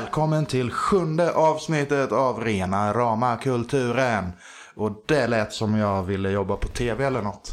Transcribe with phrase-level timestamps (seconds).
[0.00, 4.32] Välkommen till sjunde avsnittet av Rena Rama Kulturen.
[4.74, 7.52] Och det lät som jag ville jobba på tv eller något.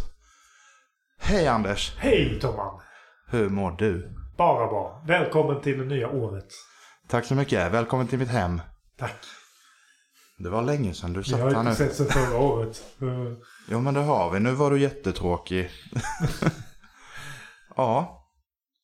[1.19, 2.79] Hej Anders, Hej Tomman!
[3.27, 4.11] hur mår du?
[4.37, 5.03] Bara bra.
[5.07, 6.47] Välkommen till det nya året.
[7.07, 8.61] Tack så mycket, välkommen till mitt hem.
[8.97, 9.15] Tack.
[10.37, 11.75] Det var länge sedan du Vi satt har här inte nu.
[11.75, 12.83] sett sen förra året.
[13.69, 15.69] Jo men det har vi, nu var du jättetråkig.
[17.75, 18.23] ja,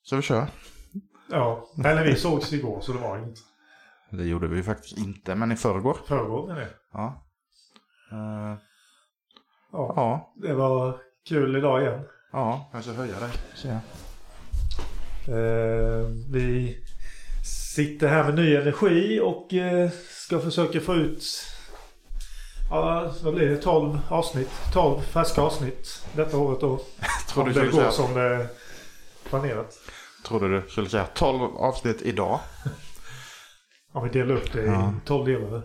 [0.04, 0.48] så vi kör.
[1.32, 3.38] Ja, eller vi sågs igår så det var inget.
[4.12, 5.98] Det gjorde vi faktiskt inte, men i förrgår.
[6.08, 6.68] Förrgår är det.
[6.94, 7.26] Ja.
[8.12, 8.58] Eh,
[9.72, 12.02] Ja, ja, det var kul idag igen.
[12.32, 13.30] ja, jag ska höja dig.
[13.64, 13.76] jag.
[15.38, 16.78] Eh, vi
[17.76, 21.24] sitter här med ny energi och eh, ska försöka få ut
[22.70, 23.58] Ja, vad blir det?
[23.58, 24.50] 12 avsnitt.
[24.74, 26.78] 12 färska avsnitt detta året då.
[27.30, 28.48] Tror Om du det skulle går säga, som det
[29.30, 29.76] planerat.
[30.28, 32.40] trodde du skulle säga 12 avsnitt idag.
[33.92, 34.94] Om vi delar upp det i Ja.
[35.06, 35.64] 12 delar.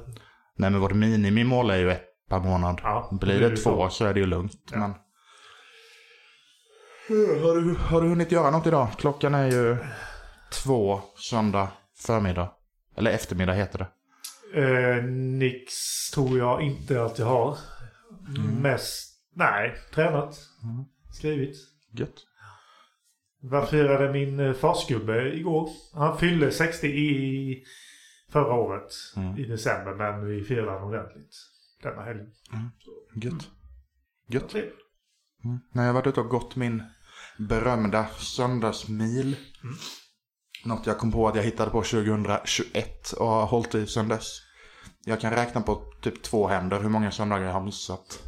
[0.57, 2.81] Nej men vårt minimimål är ju ett per månad.
[2.83, 4.71] Ja, Blir det två så är det ju lugnt.
[4.71, 4.95] Men...
[7.09, 8.89] Har, du, har du hunnit göra något idag?
[8.99, 9.77] Klockan är ju
[10.53, 11.01] två
[11.31, 12.53] söndag förmiddag.
[12.97, 13.89] Eller eftermiddag heter det.
[14.61, 15.73] Eh, Nix
[16.15, 17.59] tror jag inte att jag har.
[18.61, 20.37] Mest, nej, tränat.
[20.63, 20.85] Mm.
[21.13, 21.57] Skrivit.
[21.93, 22.15] Gött.
[23.41, 25.69] Jag firade min eh, farsgubbe igår.
[25.95, 27.63] Han fyllde 60 i
[28.35, 28.93] förra året.
[29.17, 29.39] Mm.
[29.39, 29.95] I december.
[29.95, 31.37] Men vi honom ordentligt.
[31.83, 32.21] Denna helg.
[33.15, 33.51] Gött.
[34.29, 34.49] Gött.
[34.49, 34.75] Trevligt.
[35.45, 35.61] Mm.
[35.73, 36.83] När jag varit ute och gått min
[37.39, 39.37] berömda söndagsmil.
[40.65, 44.41] Något jag kom på att jag hittade på 2021 och har hållit i sedan dess.
[45.05, 48.23] Jag kan räkna på typ två händer hur många söndagar jag har missat.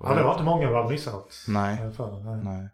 [0.00, 1.44] Ja, det var inte många vi hade missat.
[1.48, 1.78] Nej.
[2.44, 2.68] Nej.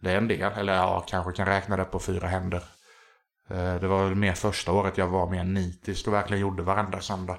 [0.00, 2.62] Det är en del, eller ja, kanske kan räkna det på fyra händer.
[3.50, 7.00] Eh, Det var väl mer första året jag var mer nitisk och verkligen gjorde varenda
[7.00, 7.38] söndag.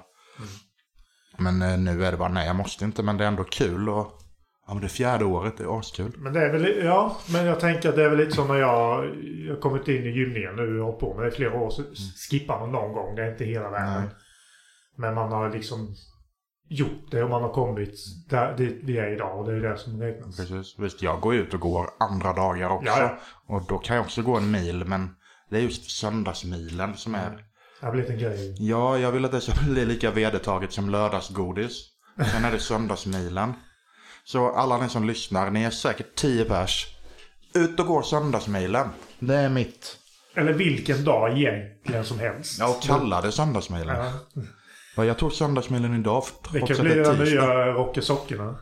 [1.38, 3.88] Men eh, nu är det bara, nej jag måste inte, men det är ändå kul
[3.88, 4.18] och
[4.66, 6.12] ja men det fjärde året är askul.
[6.18, 8.54] Men det är väl, ja, men jag tänker att det är väl lite som när
[8.56, 9.04] jag,
[9.46, 11.70] jag har kommit in i gymningen nu och har på med det i flera år.
[11.70, 11.82] Så
[12.30, 14.02] skippar man någon gång, det är inte hela världen.
[14.02, 14.10] Nej.
[14.96, 15.94] Men man har liksom
[16.68, 17.94] gjort det och man har kommit
[18.30, 20.36] där, dit vi är idag och det är det som räknas.
[20.36, 20.78] Precis.
[20.78, 22.86] Visst, jag går ut och går andra dagar också.
[22.86, 23.18] Ja, ja.
[23.56, 25.10] Och då kan jag också gå en mil, men
[25.52, 27.30] det är just söndagsmilen som är...
[27.80, 28.54] Det har blivit en grej.
[28.58, 31.86] Ja, jag vill att det ska bli lika vedertaget som lördagsgodis.
[32.32, 33.52] Sen är det söndagsmilen.
[34.24, 36.86] Så alla ni som lyssnar, ni är säkert 10 pers.
[37.54, 38.88] Ut och gå söndagsmilen.
[39.18, 39.98] Det är mitt.
[40.34, 42.58] Eller vilken dag egentligen som helst.
[42.58, 43.96] Ja, och kalla det söndagsmilen.
[43.96, 44.12] Ja,
[44.96, 48.58] Ja, jag tog söndagsmilen idag det kan bli den nya Rock i sockorna.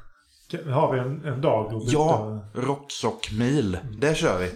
[0.50, 3.78] Kan- Har vi en, en dag och Ja, rocksockmil.
[3.98, 4.50] Det kör vi.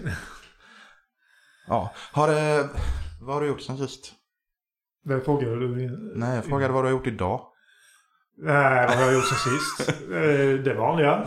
[1.68, 2.68] Ja, har det...
[3.20, 4.12] Vad har du gjort sen sist?
[5.04, 6.12] Det frågade du.
[6.14, 7.40] Nej, jag frågade vad du har gjort idag.
[8.38, 9.88] Nej, vad har jag gjort sen sist?
[10.12, 11.26] Eh, Det vanliga.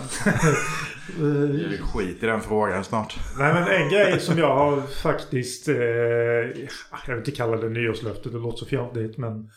[1.17, 1.23] Eh,
[1.69, 3.15] Vi skit i den frågan snart.
[3.37, 5.67] Nej men en grej som jag har faktiskt...
[5.67, 9.49] Eh, jag vill inte kalla det nyårslöfte, det låter så fjantigt men...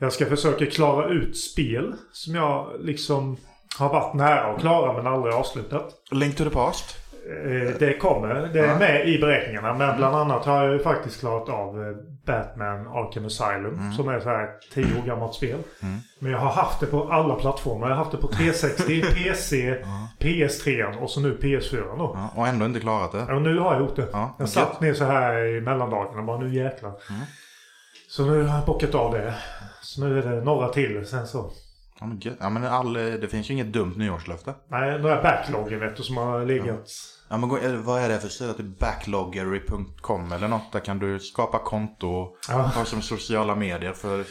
[0.00, 3.36] Jag ska försöka klara ut spel som jag liksom
[3.78, 5.94] har varit nära att klara men aldrig avslutat.
[6.10, 6.96] Link to the past.
[7.28, 8.50] Eh, det kommer.
[8.52, 9.74] Det är med i beräkningarna.
[9.74, 11.96] Men bland annat har jag ju faktiskt klarat av eh,
[12.26, 13.92] Batman Arkham Asylum.
[13.92, 15.58] Som är så här 10 år gammalt spel.
[15.82, 15.98] Mm.
[16.18, 17.88] Men jag har haft det på alla plattformar.
[17.88, 19.78] Jag har haft det på 360, PC,
[20.18, 22.12] PS3 och så nu PS4 då.
[22.14, 23.24] Ja, och ändå inte klarat det.
[23.28, 24.08] Ja, nu har jag gjort det.
[24.12, 26.90] Ja, Jag satt ner så här i mellandagarna bara nu jäklar.
[27.10, 27.22] Mm.
[28.08, 29.34] Så nu har jag bockat av det.
[29.82, 31.50] Så nu är det några till sen så.
[32.00, 34.54] Ja, men, ja, men all, det finns ju inget dumt nyårslöfte.
[34.68, 36.90] Nej, den där backloggen vet du som har legat.
[37.30, 38.52] Ja, men gå- vad är det för sida?
[38.54, 40.72] Typ backloggery.com eller något.
[40.72, 42.54] Där kan du skapa konto och Ja.
[42.54, 44.24] ha som sociala medier för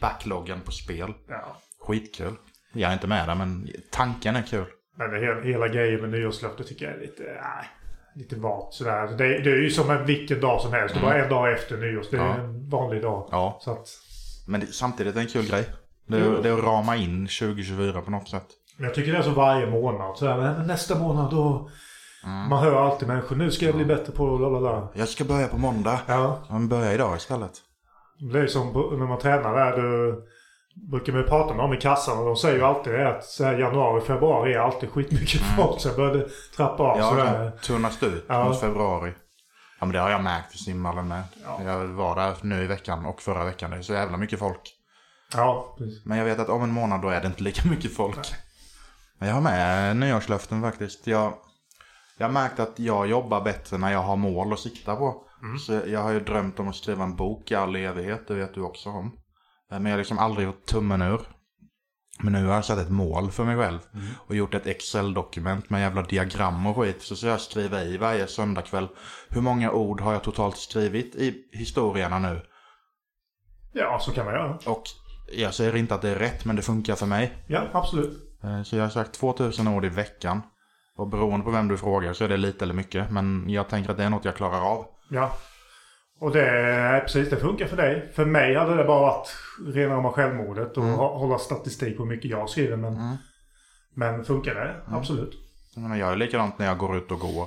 [0.00, 1.12] backloggen på spel.
[1.28, 1.56] Ja.
[1.80, 2.34] Skitkul.
[2.72, 4.64] Jag är inte med där, men tanken är kul.
[4.96, 7.22] Men det hela, hela grejen med nyårslöfte tycker jag är lite...
[7.22, 7.68] Nej,
[8.14, 9.06] lite vagt sådär.
[9.06, 10.94] Det, det är ju som en vilken dag som helst.
[10.94, 12.06] Det var en dag efter nyårs.
[12.10, 12.34] Det är Ja.
[12.34, 13.28] en vanlig dag.
[13.30, 13.86] Ja, Så att...
[14.46, 15.64] men det, samtidigt är det en kul grej.
[16.06, 16.42] Det är, Jo.
[16.42, 18.46] det är att rama in 2024 på något sätt.
[18.78, 20.16] Jag tycker det är så varje månad.
[20.18, 21.70] Så här, men nästa månad då...
[22.24, 22.48] Mm.
[22.48, 23.36] Man hör alltid människor.
[23.36, 24.88] Nu ska jag bli bättre på lalala.
[24.94, 26.00] Jag ska börja på måndag.
[26.06, 26.38] Ja.
[26.50, 27.52] Men börja idag istället.
[28.32, 28.66] Det är som
[28.98, 29.76] när man tränar där.
[29.82, 30.22] Du
[30.90, 33.44] brukar man prata med dem i kassan och de säger ju alltid det att så
[33.44, 35.80] här, januari, februari är alltid skitmycket folk.
[35.80, 37.00] Så jag började trappa av Mm.
[37.04, 37.50] Ja, sådär.
[37.50, 38.44] sen tunnas det ut Ja.
[38.44, 39.12] mot februari.
[39.80, 41.22] Ja, men det har jag märkt i simhallen med.
[41.44, 41.60] Ja.
[41.64, 43.70] Jag var där nu i veckan och förra veckan.
[43.70, 44.60] Det är så jävla mycket folk.
[45.34, 46.06] Ja, precis.
[46.06, 48.32] Men jag vet att om en månad då är det inte lika mycket folk.
[49.18, 51.06] Men jag har med nyårslöften faktiskt.
[51.06, 51.32] Jag,
[52.22, 55.24] jag har märkt att jag jobbar bättre när jag har mål att sikta på.
[55.58, 58.54] Så jag har ju drömt om att skriva en bok i all evighet, det vet
[58.54, 59.06] du också om.
[59.06, 59.10] Eh,
[59.80, 61.20] Men jag har liksom aldrig gjort tummen ur.
[62.22, 63.78] Men nu har jag satt ett mål för mig själv.
[64.26, 67.02] Och gjort ett Excel-dokument med jävla diagram och skit.
[67.02, 68.88] Så ska jag skriva i varje söndagkväll.
[69.28, 72.40] Hur många ord har jag totalt skrivit i historierna nu?
[73.72, 74.58] Ja, så kan man göra.
[74.66, 74.82] Och
[75.32, 77.44] jag säger inte att det är rätt, men det funkar för mig.
[77.48, 78.18] Ja, absolut.
[78.44, 80.42] Eh, Så jag har sagt 2000 ord i veckan.
[80.96, 83.10] Och beroende på vem du frågar så är det lite eller mycket.
[83.10, 84.86] Men jag tänker att det är något jag klarar av.
[85.08, 85.32] Ja.
[86.20, 88.10] Och det är precis, det funkar för dig.
[88.14, 89.36] För mig hade det bara varit
[89.74, 92.76] rena rama självmordet och hå- hålla statistik på hur mycket jag skriver.
[92.76, 93.16] Men,
[93.94, 94.76] men funkar det?
[94.96, 95.34] Absolut.
[95.74, 97.46] Jag, menar, jag är likadant när jag går ut och går.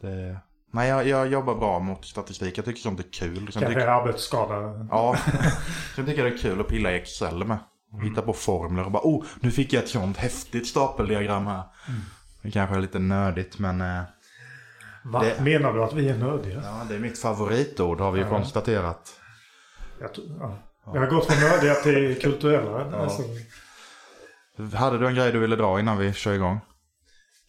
[0.00, 0.38] Det...
[0.72, 2.58] Nej, jag, jag jobbar bra mot statistik.
[2.58, 3.36] Jag tycker sånt är kul.
[3.52, 3.86] Kanske tycker...
[3.86, 4.86] arbetsskada.
[4.90, 5.16] Ja,
[5.96, 7.58] sen tycker jag det är kul att pilla i Excel med.
[7.92, 11.62] Och hitta på formler och bara oh, nu fick jag ett sånt häftigt stapeldiagram här.
[12.42, 14.02] Det kanske är lite nördigt men eh,
[15.04, 15.20] Va?
[15.22, 16.60] Det- Menar du att vi är nördiga?
[16.64, 19.20] ja, det är mitt favoritord har vi ju konstaterat.
[20.00, 20.58] Jag, tror- ja.
[20.94, 22.96] jag har gått från nördiga till kulturella.
[22.98, 23.22] Alltså,
[24.76, 26.60] Hade du en grej du ville dra innan vi kör igång?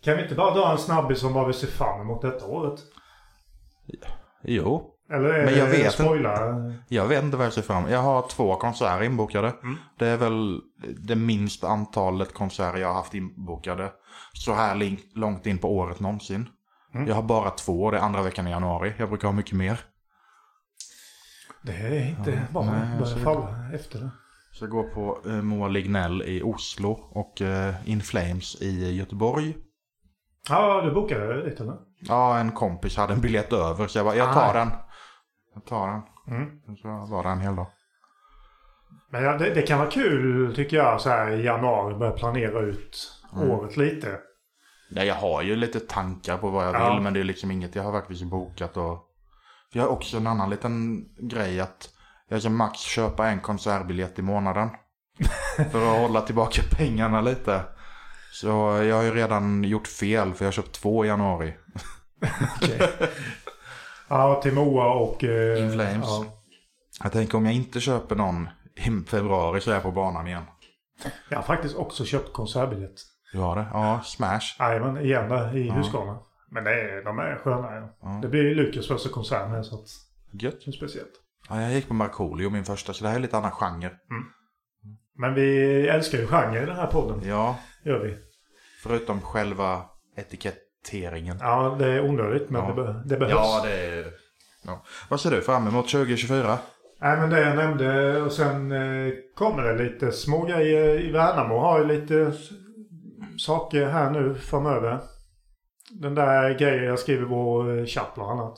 [0.03, 2.79] kan vi inte bara dra en snabbis som vad vi ser fram emot detta året?
[4.43, 5.91] Jo, Eller är Men jag det vet inte.
[6.03, 6.39] spoila?
[6.87, 7.91] Jag vet inte vad jag ser fram emot.
[7.91, 9.47] Jag har två konserter inbokade.
[9.63, 9.77] Mm.
[9.99, 10.61] Det är väl
[10.97, 13.91] det minsta antalet konserter jag har haft inbokade
[14.33, 16.49] så här långt in på året någonsin.
[16.93, 17.07] Mm.
[17.07, 18.93] Jag har bara två, det är andra veckan i januari.
[18.97, 19.79] Jag brukar ha mycket mer.
[21.61, 24.09] Det är inte bara nej, att börja så- falla efter det.
[24.51, 29.57] Så jag går på eh, Moa Lignell i Oslo och eh, In Flames i Göteborg.
[30.49, 31.75] Ja, du bokade dit eller?
[31.99, 34.53] Ja, en kompis hade en biljett över så jag bara, jag tar Ah.
[34.53, 34.69] den.
[35.53, 36.01] Jag tar den.
[36.37, 36.49] Mm.
[36.77, 37.67] Så jag var där en hel dag.
[39.11, 42.59] Men ja, det, det kan vara kul tycker jag så här i januari börja planera
[42.59, 43.51] ut Mm.
[43.51, 44.19] året lite.
[44.89, 46.93] Ja, jag har ju lite tankar på vad jag Ja.
[46.93, 49.09] vill men det är liksom inget jag har faktiskt bokat och...
[49.71, 51.89] För jag har också en annan liten grej att
[52.27, 54.69] jag ska max köpa en konsertbiljett i månaden.
[55.71, 57.61] för att hålla tillbaka pengarna lite.
[58.31, 58.47] Så
[58.83, 61.53] jag har ju redan gjort fel för jag har köpt två i januari.
[64.07, 65.23] Ja, till Moa och...
[65.23, 66.05] Eh, In Flames.
[66.07, 66.25] Ja.
[67.03, 70.43] Jag tänker om jag inte köper någon i februari så är jag på banan igen.
[71.29, 73.01] Jag har faktiskt också köpt konsertbiljett.
[73.33, 73.65] Du har det?
[73.73, 74.55] Ja, Smash.
[74.59, 76.17] Jajamän, igen där i Huskvarna.
[76.51, 77.75] Men det är, de är sköna.
[77.75, 77.89] Ja.
[78.01, 78.19] Ja.
[78.21, 79.87] Det blir ju Lukas första konsert med så att
[80.31, 80.55] Gött.
[80.65, 81.11] det är speciellt.
[81.49, 83.91] Ja, jag gick på Markoolio min första så det här är lite annan genre.
[85.17, 87.21] Men vi älskar ju genre i den här podden.
[87.25, 88.15] Ja, Gör vi.
[88.83, 89.81] förutom själva
[90.17, 91.37] etiketteringen.
[91.39, 92.67] Ja, det är onödigt men Ja.
[92.67, 93.33] det, be- det behövs.
[93.35, 94.05] Ja, det är...
[94.65, 94.83] Ja.
[95.09, 96.57] Vad ser du fram emot 2024?
[97.01, 101.57] Nej men det jag nämnde och sen eh, kommer det lite små grejer i Värnamo.
[101.59, 102.31] Har ju lite
[103.43, 104.99] saker här nu framöver.
[105.91, 108.57] Den där grejen jag skrev i vår eh, chatt bland annat.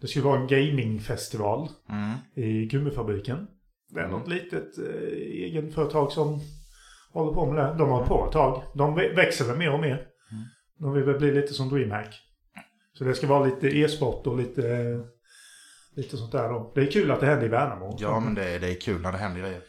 [0.00, 2.14] Det skulle vara en gamingfestival Mm.
[2.34, 3.46] i gummifabriken.
[3.90, 4.18] Det är Mm.
[4.18, 5.12] något litet eh,
[5.44, 6.40] egenföretag som
[7.12, 7.74] håller på med det.
[7.78, 8.62] De har på ett tag.
[8.74, 9.94] De vä- växer väl mer och mer.
[10.32, 10.44] Mm.
[10.78, 12.20] De vill väl bli lite som DreamHack.
[12.92, 15.00] Så det ska vara lite e-sport och lite, eh,
[15.96, 16.72] lite sånt där då.
[16.74, 17.96] Det är kul att det händer i Värnamo.
[18.00, 19.60] Ja, men det är, det är kul när det händer grejer.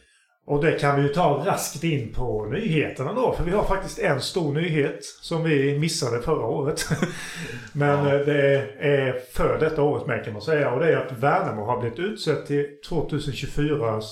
[0.50, 3.32] Och det kan vi ju ta raskt in på nyheterna då.
[3.32, 6.88] För vi har faktiskt en stor nyhet som vi missade förra året.
[7.72, 8.14] Men Ja.
[8.14, 10.70] eh, det är för detta året med kan man säga.
[10.70, 14.04] Och det är att Värnamo har blivit utsett till 2024s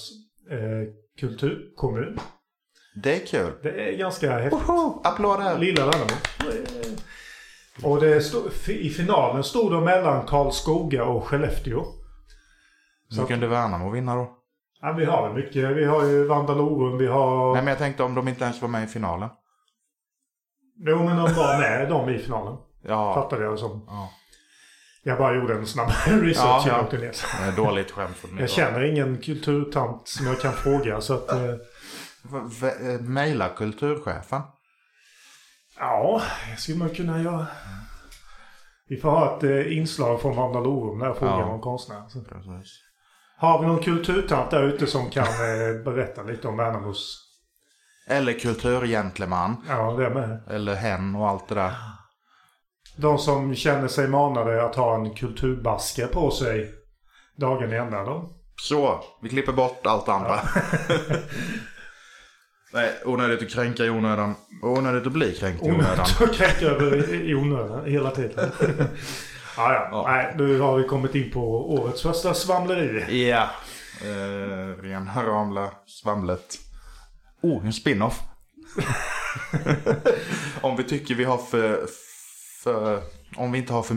[0.50, 0.58] eh,
[1.20, 2.18] kulturkommun.
[3.02, 3.52] Det är kul.
[3.62, 4.52] Det är ganska häftigt.
[4.68, 5.00] Woho!
[5.04, 5.58] Applåder!
[5.58, 6.10] Lilla Värnamo.
[7.82, 11.84] Och det stod, i finalen stod de mellan Karlskoga och Skellefteå.
[13.08, 14.37] Så kunde Värnamo vinna då?
[14.80, 15.76] Ja, vi har mycket.
[15.76, 17.52] Vi har ju Vandalorum, vi har...
[17.52, 19.28] Nej, men jag tänkte om de inte ens var med i finalen.
[20.86, 22.56] Jo, men de var med de i finalen.
[22.82, 23.14] Ja.
[23.14, 23.84] Fattade jag det som.
[23.86, 24.10] ja.
[25.02, 26.72] Jag bara gjorde en snabb research Ja, ja.
[26.76, 27.12] jag åkte ner.
[27.40, 31.14] Det är Dåligt skämt från min Jag känner ingen kulturtant som jag kan fråga så
[31.14, 31.32] att...
[31.32, 34.42] Eh, eh, Maila kulturchefen.
[35.78, 37.46] ja, det skulle man kunna göra.
[38.88, 41.46] Vi får ha ett eh, inslag från Vandalorum där jag frågar Ja.
[41.46, 42.02] någon konstnär.
[42.08, 42.20] Så.
[42.20, 42.78] Precis.
[43.40, 47.24] Har vi någon kulturtant där ute som kan eh, berätta lite om Värnamos...
[48.06, 49.64] Eller kulturgentleman.
[49.68, 50.42] Ja, det med.
[50.50, 51.72] Eller hen och allt det där.
[52.96, 56.70] De som känner sig manade att ha en kulturbaske på sig
[57.36, 58.30] dagen i ända då.
[58.62, 60.40] Så, vi klipper bort allt andra.
[62.72, 64.34] Nej, onödigt att kränka i onödan.
[64.62, 65.84] Onödigt att bli kränkt i onödan.
[65.88, 68.50] Onödigt att kränka över i onödan hela tiden.
[69.58, 69.88] ja, ja.
[69.92, 70.04] Ja.
[70.06, 73.28] Nej, nu har vi kommit in på årets första svamleri.
[73.28, 73.50] Ja.
[74.02, 76.58] Eh, rena ramla svamlet.
[77.42, 78.20] Oh, en spin-off.
[80.60, 81.86] Om vi tycker vi har för,
[82.62, 83.02] för...
[83.36, 83.96] Om vi inte har för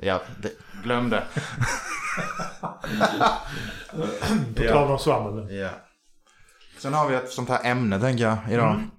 [0.00, 1.24] Ja, det, glöm det.
[4.56, 5.56] På tal om svammel.
[5.56, 5.70] Ja.
[6.78, 8.74] Sen har vi ett sånt här ämne tänker jag idag.
[8.74, 8.90] Mm.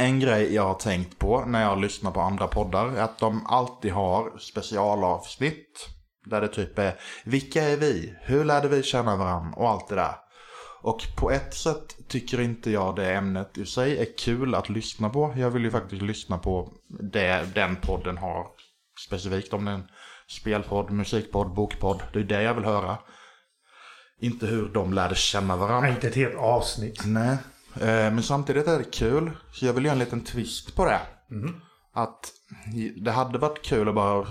[0.00, 3.46] En grej jag har tänkt på när jag lyssnar på andra poddar är att de
[3.46, 5.88] alltid har specialavsnitt.
[6.24, 8.14] Där det typ är vilka är vi?
[8.20, 9.52] Hur lärde vi känna varandra?
[9.56, 10.14] Och allt det där.
[10.82, 15.10] Och på ett sätt tycker inte jag det ämnet i sig är kul att lyssna
[15.10, 15.34] på.
[15.36, 16.72] Jag vill ju faktiskt lyssna på
[17.12, 18.46] det den podden har
[19.06, 19.52] specifikt.
[19.52, 19.88] Om det är en
[20.28, 22.02] spelpodd, musikpodd, bokpodd.
[22.12, 22.98] Det är det jag vill höra.
[24.20, 25.80] Inte hur de lärde känna varandra.
[25.80, 27.02] Nej, inte ett helt avsnitt.
[27.06, 27.36] Nej,
[27.80, 29.30] men samtidigt är det kul.
[29.52, 31.00] Så jag vill göra en liten twist på det.
[31.92, 32.32] Att
[32.96, 34.26] det hade varit kul att bara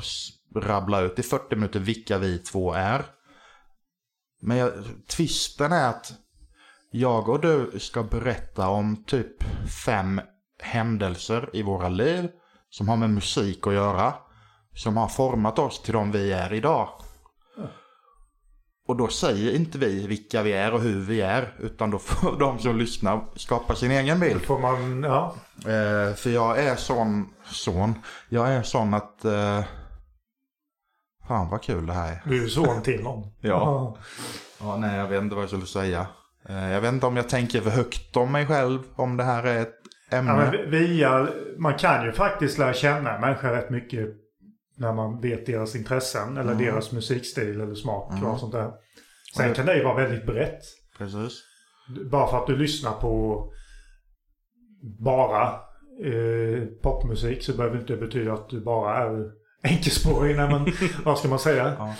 [0.55, 3.05] rabbla ut i 40 minuter vilka vi två är.
[4.41, 4.71] Men jag,
[5.07, 6.13] twisten är att
[6.91, 9.43] jag och du ska berätta om typ
[9.85, 10.21] fem
[10.61, 12.29] händelser i våra liv
[12.69, 14.13] som har med musik att göra.
[14.73, 16.89] Som har format oss till de vi är idag.
[18.88, 21.53] Och då säger inte vi vilka vi är och hur vi är.
[21.60, 24.41] Utan då får de som lyssnar skapa sin egen bild.
[24.41, 25.36] Får man, ja.
[25.58, 27.94] Eh, för jag är sån, son.
[28.29, 29.25] Jag är sån att...
[29.25, 29.63] Eh,
[31.27, 32.22] fan vad kul det här är.
[32.25, 33.32] Du är son till någon.
[33.41, 33.98] Ja.
[34.60, 36.08] Ja, nej, jag vet inte vad jag skulle säga.
[36.50, 38.79] Eh, jag vet inte om jag tänker för högt om mig själv.
[38.96, 39.75] Om det här är ett
[40.12, 40.51] ämne.
[40.53, 41.27] Ja, via,
[41.58, 44.26] man kan ju faktiskt lära känna människor rätt mycket
[44.77, 48.72] när man vet deras intressen eller deras musikstil eller smak och sånt där.
[49.36, 50.60] Sen kan det ju vara väldigt brett.
[50.98, 51.43] Precis.
[52.12, 53.43] Bara för att du lyssnar på
[55.00, 55.43] bara
[56.05, 59.31] eh, popmusik så behöver inte det betyda att du bara är
[59.63, 60.36] enkelspårig.
[60.36, 60.74] Men
[61.05, 61.75] vad ska man säga?
[61.79, 61.96] Ja.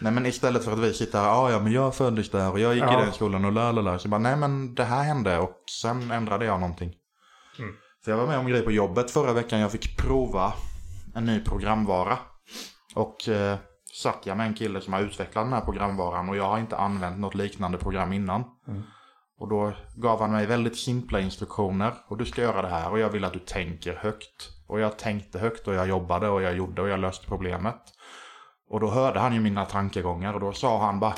[0.00, 2.60] Nej men istället för att vi sitter här, ah, ja men jag föddes där och
[2.60, 3.02] jag gick Ja.
[3.02, 3.98] i den skolan och lalala.
[3.98, 6.92] Så bara, nej men det här hände och sen ändrade jag någonting.
[7.58, 7.74] Mm.
[8.04, 9.60] För jag var med om en grej på jobbet förra veckan.
[9.60, 10.52] Jag fick prova
[11.18, 12.18] en ny programvara.
[12.94, 13.58] Och eh,
[14.02, 16.76] satt jag med en kille som har utvecklat den här programvaran och jag har inte
[16.76, 18.44] använt något liknande program innan.
[18.68, 18.82] Mm.
[19.40, 21.94] Och då gav han mig väldigt simpla instruktioner.
[22.08, 24.50] Och du ska göra det här och jag vill att du tänker högt.
[24.66, 27.82] Och jag tänkte högt och jag jobbade och jag gjorde och jag löste problemet.
[28.70, 31.14] Och då hörde han ju mina tankegångar och då sa han bara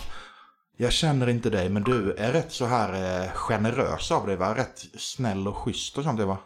[0.76, 4.54] Jag känner inte dig men du är rätt så här eh, generös av dig va?
[4.54, 6.18] Rätt snäll och schysst och sånt.
[6.18, 6.38] Jag bara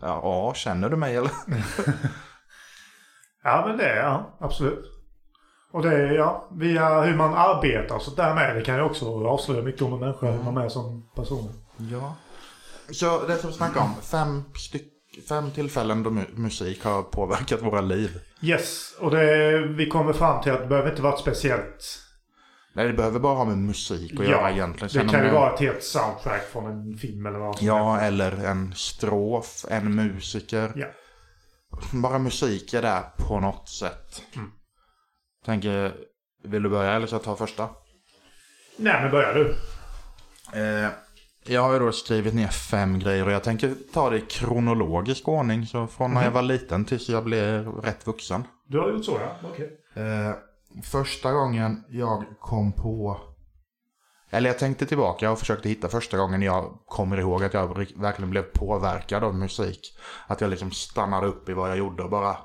[0.00, 1.32] Ja, känner du mig eller?
[3.44, 4.84] Ja, men det är ja, absolut.
[5.72, 8.56] Och det är ja, via hur man arbetar så där med.
[8.56, 11.52] Det kan ju också avslöja mycket om en människa, hur man är som person.
[11.90, 12.14] Ja.
[12.90, 14.88] Så det som vi snackar om, fem, styck,
[15.28, 18.18] fem tillfällen då mu- musik har påverkat våra liv.
[18.42, 21.98] Yes, och det, vi kommer fram till att det behöver inte vara speciellt...
[22.74, 24.88] Nej, det behöver bara ha med musik att göra egentligen.
[24.92, 27.58] det Sen kan om ju det- vara ett helt soundtrack från en film eller vad
[27.58, 28.06] som Ja, helst.
[28.08, 30.72] eller en strof, en musiker.
[30.76, 30.86] Ja.
[31.92, 34.22] Bara musik är där på något sätt.
[34.36, 34.50] Mm.
[35.44, 35.94] Tänker,
[36.44, 37.68] vill du börja eller ska jag ta första?
[38.76, 39.54] Nej, men börjar du.
[40.60, 40.90] Eh,
[41.44, 45.28] jag har ju då skrivit ner fem grejer och jag tänker ta det i kronologisk
[45.28, 45.66] ordning.
[45.66, 46.24] Så från när Mhm.
[46.24, 48.44] jag var liten tills jag blev rätt vuxen.
[48.68, 49.70] Du har gjort så ja, okej.
[49.94, 50.32] Eh,
[50.84, 53.20] första gången jag kom på...
[54.34, 58.30] Eller jag tänkte tillbaka och försökte hitta första gången jag kommer ihåg att jag verkligen
[58.30, 59.98] blev påverkad av musik.
[60.26, 62.36] Att jag liksom stannade upp i vad jag gjorde och bara...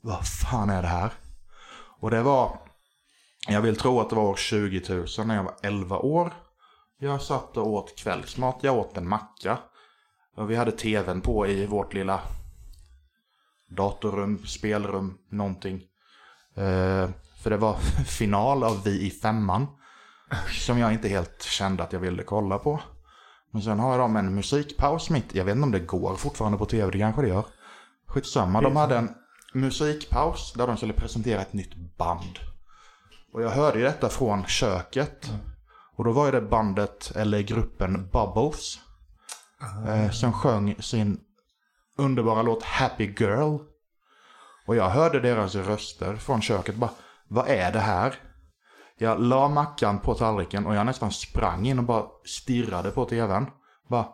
[0.00, 1.12] Vad fan är det här?
[2.00, 2.58] Och det var...
[3.48, 6.32] Jag vill tro att det var år 20 000 när jag var 11 år.
[6.98, 8.58] Jag satt och åt kvällsmat.
[8.60, 9.58] Jag åt en macka.
[10.36, 12.20] Och vi hade tvn på i vårt lilla
[13.68, 15.82] datorrum, spelrum, någonting.
[16.54, 17.10] Eh,
[17.42, 17.74] för det var
[18.06, 19.66] final av Vi i femman.
[20.50, 22.80] Som jag inte helt kände att jag ville kolla på.
[23.50, 25.34] Men sen har de en musikpaus mitt.
[25.34, 27.44] Jag vet inte om det går fortfarande på tv, det kanske det gör.
[28.06, 29.14] Skitsamma, de hade en
[29.54, 32.38] musikpaus där de skulle presentera ett nytt band.
[33.32, 35.30] Och jag hörde ju detta från köket.
[35.96, 38.78] Och då var ju det bandet, eller gruppen Bubbles.
[39.88, 41.20] Eh, som sjöng sin
[41.98, 43.58] underbara låt Happy Girl.
[44.66, 46.90] Och jag hörde deras röster från köket bara,
[47.28, 48.14] vad är det här?
[48.98, 53.46] Jag la mackan på tallriken och jag nästan sprang in och bara stirrade på tvn.
[53.88, 54.08] Bara,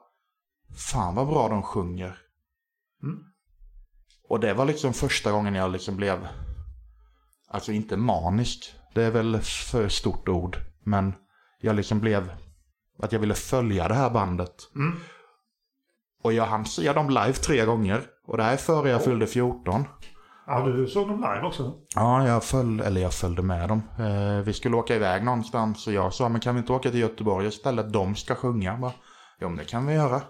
[0.77, 2.19] fan vad bra de sjunger.
[3.03, 3.25] Mm.
[4.29, 6.29] Och det var liksom första gången jag liksom blev,
[7.49, 11.15] alltså inte manisk, det är väl för stort ord, men
[11.61, 12.33] jag liksom blev,
[12.99, 14.55] att jag ville följa det här bandet.
[14.75, 15.01] Mm.
[16.23, 18.03] Och jag hann se dem live tre gånger.
[18.27, 19.85] Och det här är före jag fyllde 14.
[20.53, 21.73] Ja, du såg dem live också?
[21.95, 23.83] Ja, jag följde, eller jag följde med dem.
[23.99, 27.01] Eh, vi skulle åka iväg någonstans och jag sa, men kan vi inte åka till
[27.01, 27.93] Göteborg istället?
[27.93, 28.77] De ska sjunga.
[28.77, 28.93] Bara,
[29.41, 30.21] jo, men det kan vi göra.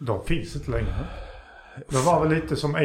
[0.00, 0.94] De finns inte längre.
[1.88, 2.76] De var väl lite som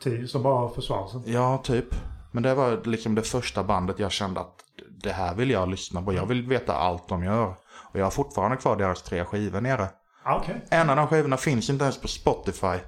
[0.00, 1.22] 80 som bara försvann sen.
[1.26, 1.94] Ja, typ.
[2.32, 4.54] Men det var liksom det första bandet jag kände att
[5.02, 6.12] det här vill jag lyssna på.
[6.12, 7.54] Jag vill veta allt de gör.
[7.92, 9.88] Och jag har fortfarande kvar deras tre skivor nere.
[10.36, 10.64] Okej.
[10.70, 12.66] En av de skivorna finns inte ens på Spotify.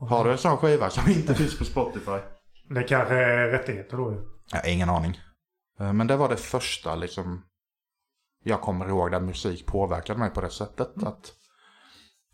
[0.00, 2.18] Har du en sån skiva som inte finns på Spotify?
[2.70, 4.18] Det kanske är rättigheter då ju.
[4.52, 5.20] Jag har ingen aning.
[5.80, 7.44] Eh, Men det var det första liksom
[8.44, 11.02] jag kommer ihåg där musik påverkade mig på det sättet.
[11.02, 11.32] Att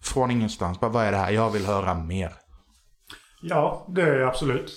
[0.03, 1.31] från ingenstans, bara vad är det här?
[1.31, 2.33] Jag vill höra mer.
[3.43, 4.73] Ja, det är absolut.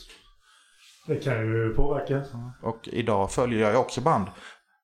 [1.07, 2.23] Det kan ju påverka.
[2.61, 4.27] Och idag följer jag också band.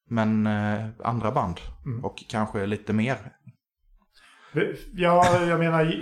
[0.09, 1.59] Men eh, andra band.
[2.03, 3.17] Och kanske lite mer.
[4.93, 5.93] Ja, jag menar...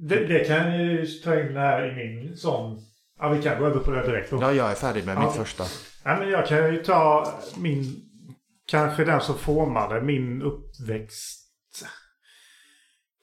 [0.00, 2.78] Det, det kan ju ta in här i min sån...
[3.20, 4.38] Ja, vi kan gå över på det direkt då.
[4.42, 5.20] Ja, jag är färdig med Ja.
[5.20, 5.64] mitt första.
[6.04, 7.84] Ja, men jag kan ju ta min...
[8.70, 11.44] Kanske den som formade min uppväxt.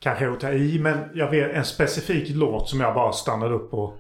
[0.02, 3.74] Kanske att ta i, men jag vet en specifik låt som jag bara stannade upp
[3.74, 3.98] och...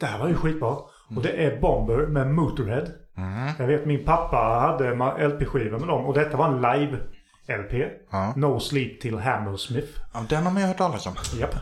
[0.00, 0.76] Det här var ju skitbra.
[1.16, 2.86] Och det är Bomber med Motorhead.
[3.16, 3.52] Mm.
[3.58, 4.94] Jag vet min pappa hade
[5.28, 6.60] LP-skivor med dem och detta var en
[7.48, 7.90] live-LP.
[8.10, 8.32] Ja.
[8.36, 9.98] No Sleep Till Hammersmith.
[10.14, 11.14] ja, den har man ju hört talas om.
[11.40, 11.54] Japp.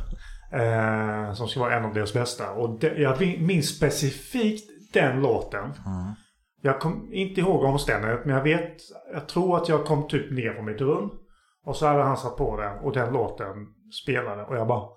[0.52, 2.50] Eh, som ska vara en av deras bästa.
[2.50, 5.72] Och det, jag minns specifikt den låten.
[6.62, 8.76] Jag kom inte ihåg omständigheterna men jag vet,
[9.12, 11.10] jag tror att jag kom typ ner från mitt rum.
[11.64, 13.46] Och så hade han satt på den och den låten
[14.02, 14.88] spelade och jag bara...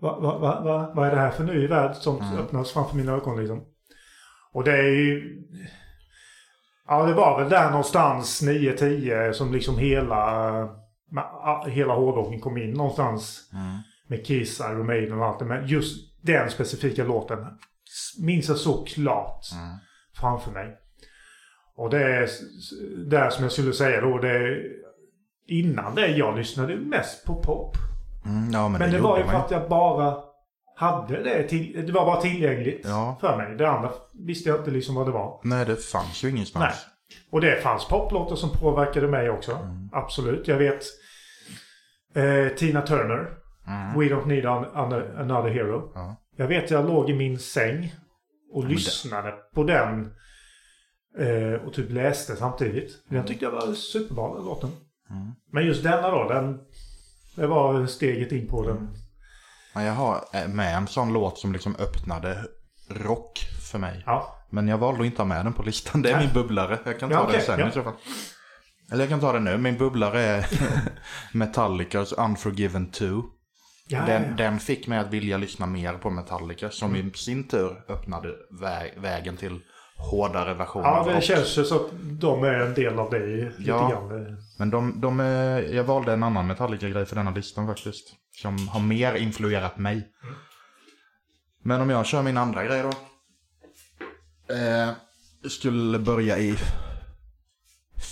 [0.00, 3.12] Vad va, va, va, vad är det här för ny värld som öppnas framför mina
[3.12, 3.64] ögon liksom?
[4.52, 5.42] Och det är ju...
[6.90, 10.68] Ja, det var väl där någonstans 9-10 som liksom hela...
[11.66, 13.50] Hela hårdrocken kom in någonstans.
[14.08, 15.44] Med Kiss, Iron Maiden och allt det.
[15.44, 17.38] Men just den specifika låten
[18.22, 19.46] minns jag så klart
[20.16, 20.76] framför mig.
[21.76, 22.28] Och det är
[23.10, 24.18] där som jag skulle säga då.
[24.18, 24.62] Det är,
[25.48, 27.76] innan det jag lyssnade mest på pop.
[28.26, 30.29] Mm, ja, men, Men det, det, var ju för att jag bara
[30.80, 31.48] hade det.
[31.48, 33.16] Till, det var bara tillgängligt Ja.
[33.20, 33.56] för mig.
[33.56, 35.40] Det andra visste jag inte liksom vad det var.
[35.44, 36.64] Nej, det fanns ju ingenstans.
[36.64, 36.74] Nej.
[37.30, 39.52] Och det fanns poplåtar som påverkade mig också.
[39.52, 39.88] Mm.
[39.92, 40.48] Absolut.
[40.48, 40.82] Jag vet
[42.14, 43.36] eh, Tina Turner.
[43.96, 45.76] We don't need an, an, another hero.
[45.78, 45.90] Mm.
[45.94, 46.16] Ja.
[46.36, 47.94] Jag vet jag låg i min säng
[48.52, 50.12] och det- lyssnade på den.
[51.18, 52.90] Eh, och typ läste samtidigt.
[53.08, 54.70] Jag tyckte det var superbra den låten.
[55.10, 55.28] Mm.
[55.52, 56.58] Men just denna då, den...
[57.36, 58.88] Det var steget in på den.
[59.80, 62.44] Men jag har eh, med en sån låt som liksom öppnade
[62.90, 63.38] rock
[63.70, 64.02] för mig.
[64.06, 64.36] Ja.
[64.50, 66.02] Men jag valde att inte ha med den på listan.
[66.02, 66.24] Det är Nej.
[66.26, 66.78] min bubblare.
[66.84, 67.68] Jag kan ta Ja, den okej, sen ja.
[67.68, 67.92] i så fall.
[68.92, 69.58] Eller jag kan ta den nu.
[69.58, 70.46] Min bubblare är
[71.32, 73.04] Metallicas Unforgiven 2.
[73.88, 74.36] Ja, Den, ja.
[74.36, 76.70] den fick mig att vilja lyssna mer på Metallica.
[76.70, 78.28] Som i sin tur öppnade
[78.62, 79.60] vä- vägen till
[80.00, 83.54] hårdare versioner ja, det känns ju så att de är en del av det lite
[83.58, 83.88] Ja.
[83.88, 84.36] grann.
[84.58, 88.14] Men de, de är, jag valde en annan Metallica-grej för denna listan faktiskt.
[88.42, 90.08] Som har mer influerat mig.
[91.62, 92.88] Men om jag kör min andra grej då.
[94.54, 94.90] Eh,
[95.48, 96.56] skulle börja i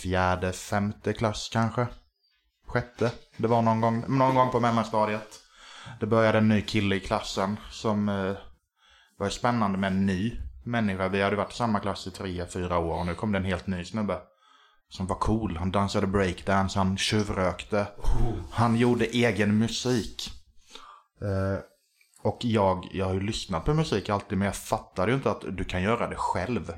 [0.03, 1.87] fjärde, femte klass kanske.
[2.67, 3.13] Sjätte.
[3.37, 5.41] Det var någon gång, någon gång på mellanstadiet.
[6.01, 8.33] Det började en ny kille i klassen som eh,
[9.19, 10.37] var spännande med en ny
[10.69, 11.09] människa.
[11.09, 13.45] Vi hade varit i samma klass i tre, fyra år och nu kom det en
[13.45, 14.19] helt ny snubbe.
[14.89, 15.57] Som var cool.
[15.57, 17.87] Han dansade breakdance, han tjuvrökte.
[18.51, 20.31] Han gjorde egen musik.
[21.21, 21.61] Eh,
[22.23, 25.45] och jag, jag har ju lyssnat på musik alltid men jag fattade ju inte att
[25.49, 26.73] du kan göra det själv.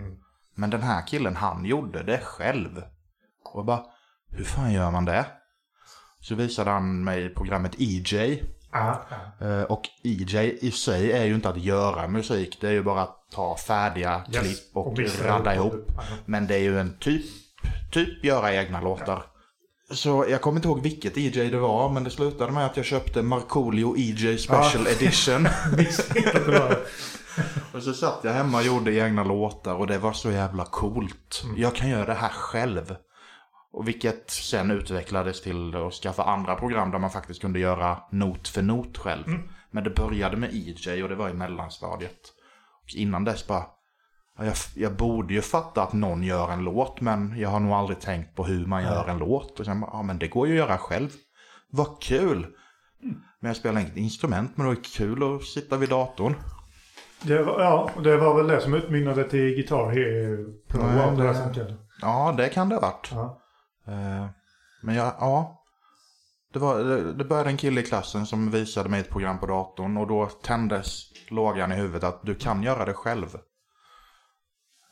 [0.54, 2.82] Men den här killen, han gjorde det själv.
[3.44, 3.84] Och bara,
[4.30, 5.26] hur fan gör man det?
[6.20, 8.42] Så visade han mig programmet EJ.
[9.40, 12.58] Eh, Och EJ i sig är ju inte att göra musik.
[12.60, 14.42] Det är ju bara att ta färdiga Yes.
[14.42, 15.72] klipp och, Och radda ihop.
[15.72, 15.90] ihop.
[16.26, 17.24] Men det är ju en typ,
[17.92, 19.22] typ göra egna låtar.
[19.92, 22.86] Så jag kommer inte ihåg vilket EJ det var, men det slutade med att jag
[22.86, 25.48] köpte Markoolio EJ Special Edition.
[27.74, 31.40] Och så satt jag hemma och gjorde egna låtar och det var så jävla coolt.
[31.44, 31.60] Mm.
[31.60, 32.96] Jag kan göra det här själv.
[33.72, 38.48] Och vilket sen utvecklades till att skaffa andra program där man faktiskt kunde göra not
[38.48, 39.28] för not själv.
[39.28, 39.48] Mm.
[39.70, 42.20] Men det började med EJ och det var i mellanstadiet.
[42.82, 43.64] Och innan dess bara,
[44.38, 47.72] ja, jag, jag borde ju fatta att någon gör en låt men jag har nog
[47.72, 49.60] aldrig tänkt på hur man gör en låt.
[49.60, 51.10] Och sen bara, ja men det går ju att göra själv.
[51.70, 52.46] Vad kul!
[53.40, 56.34] Men jag spelar inget instrument men det var kul att sitta vid datorn.
[57.22, 61.76] Det var, ja, det var väl det som utmynnade till Guitar Hero det kallade.
[62.00, 63.08] Ja, det kan det ha varit.
[63.12, 63.40] Ja.
[63.86, 64.26] Eh,
[64.82, 65.56] Men jag, ja.
[66.52, 66.78] Det, var,
[67.18, 70.26] det, började en kille i klassen som visade mig ett program på datorn och då
[70.26, 73.38] tändes lågan i huvudet att du kan göra det själv.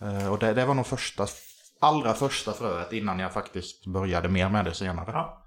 [0.00, 1.26] Eh, Och det, det var nog första,
[1.80, 5.10] allra första fröet innan jag faktiskt började mer med det senare.
[5.12, 5.42] ja.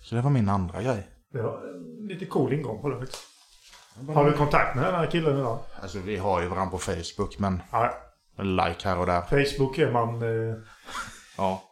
[0.00, 1.08] Så det var min andra grej.
[1.32, 3.22] Det var en lite cool ingång på det faktiskt.
[4.14, 5.58] Har du kontakt med den här killen idag?
[5.82, 7.90] Alltså vi har ju varandra på Facebook men Ja.
[8.38, 9.20] like här och där.
[9.20, 10.22] Facebook är man...
[10.22, 10.56] Eh...
[11.36, 11.62] Ja.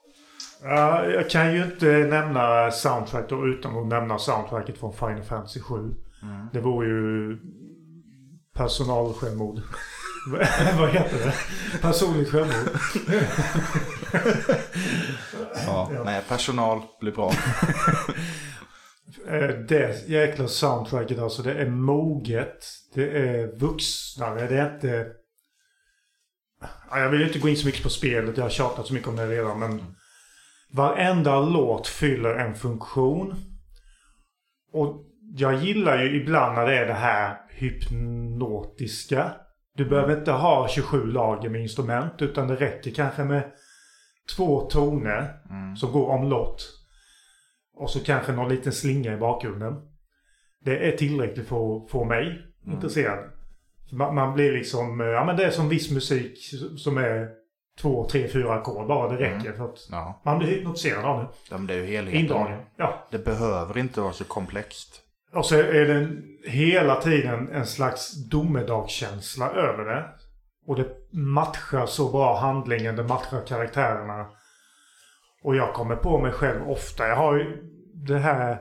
[0.63, 5.61] Ja, jag kan ju inte nämna soundtrack då utan att nämna soundtracket från Final Fantasy
[5.61, 5.95] 7.
[6.53, 7.39] Det vore ju
[8.55, 9.61] personalsjälvmord.
[10.79, 11.35] Vad heter det?
[11.81, 12.69] Personligt självmord.
[15.67, 15.91] ja.
[16.05, 17.33] Nej, personal blir bra.
[19.29, 21.43] Eh, Det jäkla soundtracket alltså.
[21.43, 22.59] Det är moget.
[22.95, 24.47] Det är vuxnare.
[24.49, 25.07] Det är inte...
[26.91, 28.37] Ja, Jag vill inte gå in så mycket på spelet.
[28.37, 29.59] Jag har tjatat så mycket om det redan.
[29.59, 29.95] Men
[30.73, 33.35] varenda låt fyller en funktion.
[34.73, 35.05] Och
[35.35, 39.33] jag gillar ju ibland när det är det här hypnotiska.
[39.75, 42.23] Du behöver inte ha 27 lager med instrument.
[42.23, 43.53] Utan det räcker kanske med
[44.37, 45.33] två toner
[45.77, 46.69] som går omlott.
[47.75, 49.75] Och så kanske någon liten slinga i bakgrunden.
[50.65, 53.19] Det är tillräckligt för att få mig intresserad.
[53.89, 56.39] För Man, man blir liksom, eh, ja men det är som viss musik
[56.77, 57.42] som är
[57.83, 59.09] två, tre, fyra ackord bara.
[59.09, 60.21] Det räcker för att Ja.
[60.25, 61.27] man blir hypnotiserad av det.
[61.51, 62.21] Ja, men det är ju helheten.
[62.21, 62.61] Indragen.
[62.77, 63.07] Ja.
[63.11, 64.99] Det behöver inte vara så komplext.
[65.35, 66.09] Och så är det
[66.51, 70.05] hela tiden en slags domedagskänsla över det.
[70.67, 74.27] Och det matchar så bra handlingen, det matchar karaktärerna.
[75.45, 77.09] Och jag kommer på mig själv ofta.
[77.09, 77.63] Jag har ju
[77.95, 78.59] det här...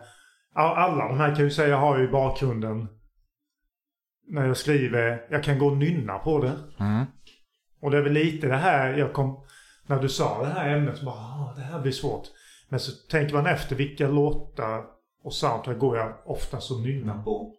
[0.55, 2.87] Alla de här kan ju säga jag har ju i bakgrunden.
[4.27, 5.25] När jag skriver.
[5.29, 6.59] Jag kan gå och nynna på det.
[6.79, 7.05] Mm.
[7.81, 9.43] Och det är väl lite det här jag kom...
[9.87, 12.27] När du sa det här ämnet så bara ah, det här blir svårt.
[12.69, 14.83] Men så tänker man efter vilka låtar
[15.23, 17.55] och soundtrack går jag oftast och nynnar på.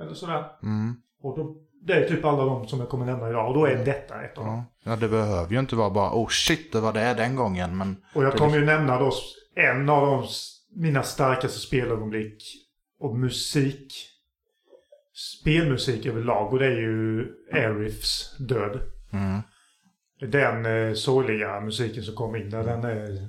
[0.00, 0.44] Eller sådär.
[0.62, 0.96] Mm.
[1.22, 3.48] Och då, det är typ alla de som jag kommer nämna idag.
[3.48, 4.62] Och då är detta ett av dem.
[4.84, 4.96] Ja.
[4.96, 7.76] det behöver ju inte vara bara oh shit, det var det den gången.
[7.76, 9.12] Men Och jag kommer ju nämna då
[9.54, 10.26] en av de,
[10.80, 12.42] mina starkaste spelögonblick.
[13.00, 14.10] Och musik.
[15.40, 16.52] Spelmusik överlag.
[16.52, 18.80] Och det är ju Airriffs död.
[19.12, 19.40] Mm.
[20.28, 22.64] Den eh, sorgliga musiken som kom in där.
[22.64, 23.28] Den är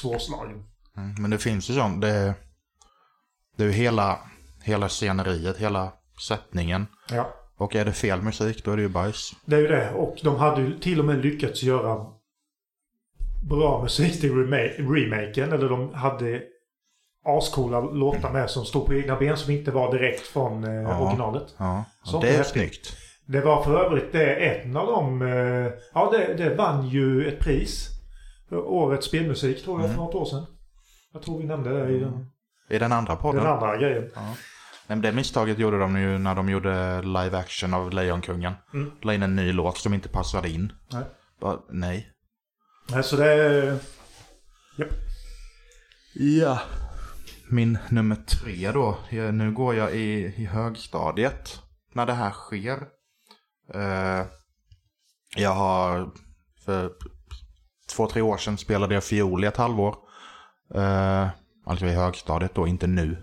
[0.00, 0.64] svårslagen.
[0.96, 1.14] Mm.
[1.18, 2.00] Men det finns ju sånt.
[2.00, 2.34] Det,
[3.56, 4.18] det är ju hela,
[4.62, 5.92] hela sceneriet, hela
[6.28, 6.86] sättningen.
[7.10, 7.34] Ja.
[7.56, 9.32] Och är det fel musik då är det ju bajs.
[9.44, 9.90] Det är ju det.
[9.92, 12.06] Och de hade ju till och med lyckats göra
[13.48, 15.52] bra musik till rema- remaken.
[15.52, 16.42] Eller de hade
[17.24, 21.00] ascoola låtar med som stod på egna ben som inte var direkt från eh, Ja.
[21.00, 21.54] originalet.
[21.58, 21.84] Ja,
[22.20, 22.52] det är är häftigt.
[22.52, 22.96] snyggt.
[23.26, 25.22] Det var för övrigt det en av dem...
[25.22, 27.90] Eh, ja, det, det vann ju ett pris.
[28.50, 30.46] Årets spelmusik tror jag för något år sedan.
[31.12, 32.26] Jag tror vi nämnde det i den,
[32.70, 33.44] I den andra podden.
[33.44, 34.10] den andra grejen.
[34.16, 34.34] Nej,
[34.86, 38.52] men det misstaget gjorde de ju när de gjorde live action av Lejonkungen.
[38.74, 38.90] Mm.
[39.02, 40.72] La in en ny låt som inte passade in.
[40.92, 41.04] Nej.
[41.40, 42.08] Bara, nej.
[42.90, 43.64] Nej, så det...
[44.78, 44.88] Japp.
[46.14, 46.60] Ja.
[47.50, 48.98] Min nummer tre då.
[49.10, 51.60] Ja, Nu går jag i, i högstadiet.
[51.92, 52.78] När det här sker.
[53.74, 54.26] Eh,
[55.36, 56.10] jag har
[56.64, 56.92] för
[57.96, 59.96] två, tre år sedan spelade jag fiol i ett halvår.
[60.74, 61.28] Eh,
[61.66, 63.22] alltså i högstadiet då, inte nu.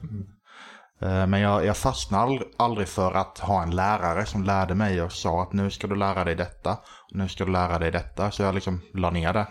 [1.01, 5.12] Eh, men jag, jag fastnade aldrig, för att ha en lärare som lärde mig och
[5.12, 6.77] sa att nu ska du lära dig detta.
[7.12, 8.32] Nu ska du lära dig detta.
[8.32, 9.47] Så jag liksom la ner det.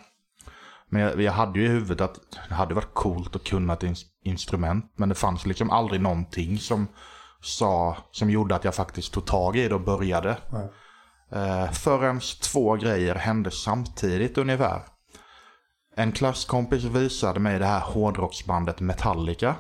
[0.88, 3.83] Men jag, jag hade ju i huvudet att det hade varit coolt att kunna ett
[3.83, 4.92] in instrument.
[4.96, 6.88] Men det fanns liksom aldrig någonting som
[7.42, 10.37] sa, som gjorde att jag faktiskt tog tag i det och började.
[10.53, 10.68] Nej.
[11.32, 14.82] Eh, förrän två grejer hände samtidigt ungefär.
[15.96, 19.56] En klasskompis visade mig det här hårdrocksbandet Metallica.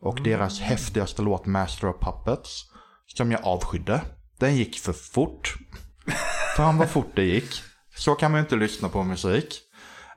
[0.00, 2.64] Och deras häftigaste låt Master of Puppets.
[3.06, 4.00] Som jag avskydde.
[4.38, 5.54] Den gick för fort.
[6.56, 7.62] Fan vad fort det gick.
[7.96, 9.60] Så kan man ju inte lyssna på musik.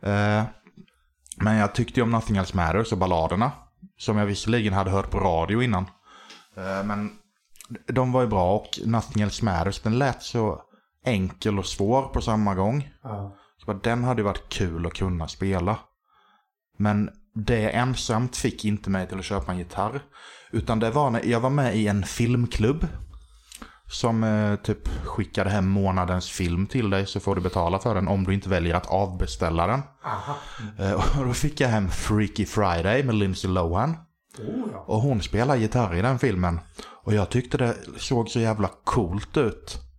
[0.01, 0.43] Eh,
[1.35, 3.51] men jag tyckte ju om Nothing Else Matters och balladerna.
[3.97, 5.85] Som jag visserligen hade hört på radio innan.
[6.57, 7.11] Eh, men
[7.87, 10.61] de var ju bra och Nothing Else Matters den lät så
[11.05, 12.89] enkel och svår på samma gång.
[13.03, 13.37] Ja.
[13.57, 15.79] Så bara, den hade ju varit kul att kunna spela.
[16.77, 20.01] Men det ensamt fick inte mig till att köpa en gitarr.
[20.51, 22.87] Utan det var när jag var med i en filmklubb.
[23.87, 28.07] Som eh, typ skickade hem månadens film till dig så får du betala för den
[28.07, 29.81] om du inte väljer att avbeställa den.
[30.79, 33.89] Eh, och då fick jag hem Freaky Friday med Lindsay Lohan.
[34.39, 34.83] Oh, ja.
[34.87, 36.59] Och hon spelar gitarr i den filmen.
[37.03, 39.90] Och jag tyckte det såg så jävla coolt ut.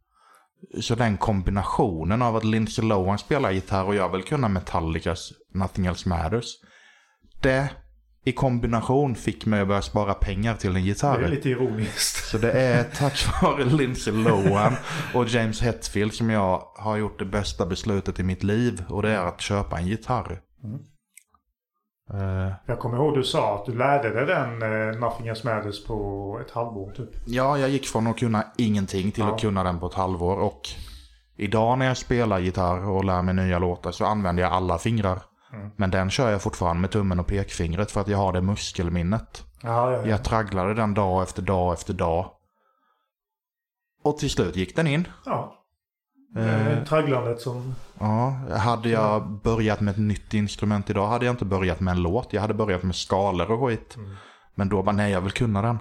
[0.81, 5.87] Så den kombinationen av att Lindsay Lohan spelar gitarr och jag vill kunna Metallicas Nothing
[5.87, 6.47] Else Matters.
[7.41, 7.71] Det
[8.25, 11.19] i kombination fick mig att börja spara pengar till en Det gitarr.
[11.23, 12.25] är lite ironiskt.
[12.31, 14.73] Så det är tack vare Lindsay Lohan
[15.15, 18.85] och James Hetfield som jag har gjort det bästa beslutet i mitt liv.
[18.89, 20.33] Och det är att köpa en gitarr.
[20.33, 20.71] Eh,
[22.67, 26.38] Jag kommer ihåg du sa att du lärde dig den eh, Nothing Else Matters på
[26.47, 27.11] ett halvår typ.
[27.27, 29.35] Ja, jag gick från att kunna ingenting till Ja.
[29.35, 30.37] att kunna den på ett halvår.
[30.37, 30.61] Och
[31.37, 35.23] idag när jag spelar gitarr och lär mig nya låtar så använder jag alla fingrar.
[35.53, 35.71] Mm.
[35.77, 39.45] Men den kör jag fortfarande med tummen och pekfingret för att jag har det muskelminnet.
[39.62, 40.07] Ja, ja, ja.
[40.07, 42.31] Jag tragglade den dag efter dag efter dag.
[44.05, 45.09] Och till slut gick den in.
[45.25, 45.59] ja.
[46.37, 47.75] Eh, Eh, tragglandet som...
[47.99, 52.03] ja, hade jag börjat med ett nytt instrument idag hade jag inte börjat med en
[52.03, 52.33] låt.
[52.33, 53.97] Jag hade börjat med skalor och skit.
[53.97, 54.11] Mm.
[54.55, 55.79] Men då bara, nej jag vill kunna den.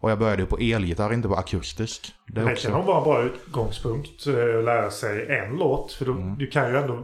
[0.00, 2.12] Och jag började på elgitarr, inte på akustisk.
[2.26, 2.68] Det Det också...
[2.68, 5.92] kan nog vara en bra utgångspunkt eh, att lära sig en låt.
[5.92, 6.38] För då, Mm.
[6.38, 6.94] du kan ju ändå...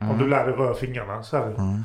[0.00, 1.54] Om du lär dig röra fingrarna så är det...
[1.54, 1.84] Mm.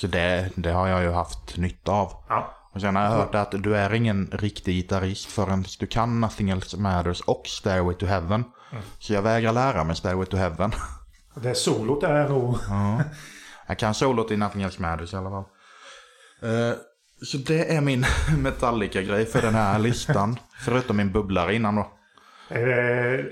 [0.00, 2.12] Så det, det har jag ju haft nytta av.
[2.28, 2.54] Ja.
[2.72, 6.50] Och sen har jag hört att du är ingen riktig gitarrist förrän du kan Nothing
[6.50, 8.44] Else Matters och Stairway to Heaven.
[8.98, 10.72] Så jag vägrar lära mig Stairway to Heaven.
[11.34, 12.56] Det solot är nog...
[12.68, 13.02] ja.
[13.66, 15.44] Jag kan solot i Nothing Else Matters i alla fall.
[16.42, 16.76] Eh,
[17.22, 18.04] så det är min
[18.38, 20.38] Metallica-grej för den här listan.
[20.64, 21.92] Förutom min bubblare innan då.
[22.48, 23.24] Är det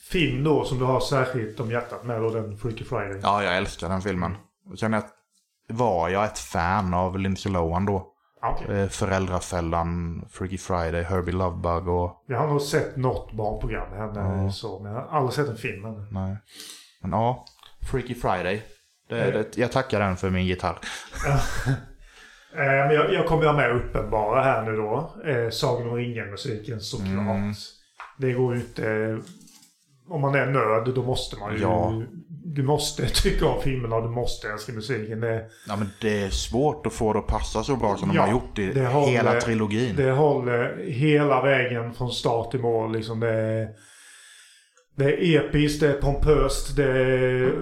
[0.00, 3.20] film då som du har särskilt om hjärtat med då den Freaky Friday?
[3.22, 4.36] Ja, jag älskar den filmen.
[4.80, 5.02] Sen
[5.68, 8.12] var jag ett fan av Lindsay Lohan då.
[8.42, 8.80] Okej.
[8.82, 12.24] Eh, Föräldrafällan, Freaky Friday, Herbie Lovebug och...
[12.26, 14.50] Jag har nog sett något barnprogram med henne Ja.
[14.52, 16.06] så, men jag har aldrig sett en film henne.
[16.10, 16.36] Nej.
[17.02, 17.44] Men ja,
[17.90, 18.62] Freaky Friday.
[19.08, 20.78] Det, det, jag tackar den för min gitarr.
[22.52, 25.14] Eh, men jag, jag kommer ha med uppenbara här nu då.
[25.26, 27.10] Eh, Sagan om ringen-musiken såklart.
[27.10, 27.52] Mm.
[28.18, 28.90] Det går ju inte...
[28.90, 29.18] eh,
[30.08, 31.60] Om man är nörd då måste man ju...
[31.60, 32.02] Ja.
[32.44, 35.20] Du måste tycka om filmerna och du måste älska musiken.
[35.20, 38.14] Det, Ja, men det är svårt att få det att passa så bra som de
[38.16, 39.96] Ja, har gjort i det håller- hela trilogin.
[39.96, 42.92] det håller hela vägen från start till mål.
[42.92, 43.68] Liksom det, är,
[44.96, 47.54] det är episkt, det är pompöst, det är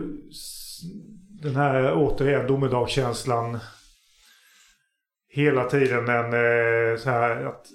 [1.43, 3.59] den här återigen domedagskänslan.
[5.31, 7.67] Hela tiden en eh, så här att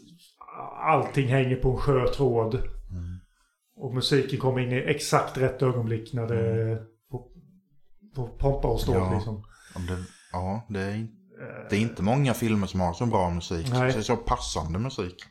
[0.84, 2.56] allting hänger på en skör tråd.
[2.56, 3.20] Mm.
[3.76, 6.84] Och musiken kommer in i exakt rätt ögonblick när det på
[8.16, 9.14] pompa och ståt Ja.
[9.14, 9.44] liksom.
[9.76, 9.98] Ja, det,
[10.32, 11.08] ja, det är,
[11.70, 13.68] det är inte många filmer som har så bra musik.
[13.72, 13.92] Nej.
[13.92, 15.24] Det är så passande musik.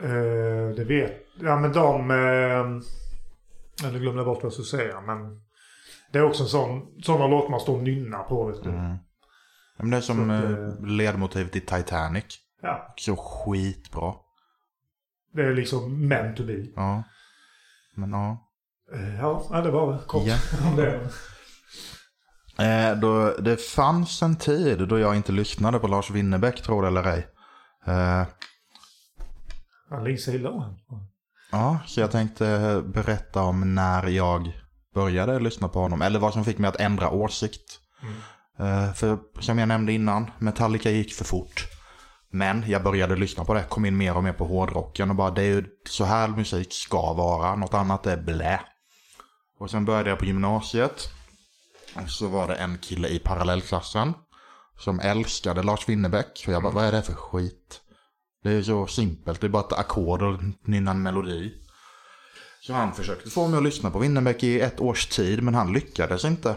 [0.00, 1.12] Eh, det vet...
[1.40, 2.10] Ja men de...
[2.10, 2.80] Uh,
[3.92, 5.40] nu glömde jag bort vad jag skulle säga men...
[6.12, 8.68] Det är också en sån, sådana låtar man står och nynnar på vet du.
[8.70, 8.90] Mm.
[8.90, 8.96] Ja,
[9.76, 12.24] Men det är som Så att, eh, eh, ledmotiv till Titanic.
[12.62, 12.94] Ja.
[12.96, 14.14] Så skitbra.
[15.32, 16.66] Det är liksom meant to be.
[16.76, 17.02] Ja.
[17.94, 18.48] Men ja.
[18.94, 20.36] Eh, ja, ja, det var kort Ja.
[20.70, 21.00] om det.
[22.58, 26.88] Eh, då, det fanns en tid då jag inte lyssnade på Lars Winnerbäck, tror det
[26.88, 27.26] eller ej.
[27.86, 28.22] Eh,
[29.90, 30.76] Han ligger sig illa han.
[31.52, 34.52] ja, så jag tänkte berätta om när jag
[34.94, 36.02] började lyssna på honom.
[36.02, 37.80] Eller vad som fick mig att ändra åsikt.
[38.58, 41.64] Eh, för som jag nämnde innan, Metallica gick för fort.
[42.30, 45.30] Men jag började lyssna på det, kom in mer och mer på hårdrocken och bara
[45.30, 48.60] det är ju så här musik ska vara, något annat är blä.
[49.58, 51.08] Och sen började jag på gymnasiet.
[52.02, 54.12] Och så var det en kille i parallellklassen
[54.78, 56.44] som älskade Lars Winnerbäck.
[56.46, 57.80] Och jag bara, vad är det för skit?
[58.42, 61.54] Det är så simpelt, det är bara ett ackord och nynna en melodi.
[62.60, 65.72] Så han försökte få mig att lyssna på Winnerbäck i ett års tid, men han
[65.72, 66.50] lyckades inte.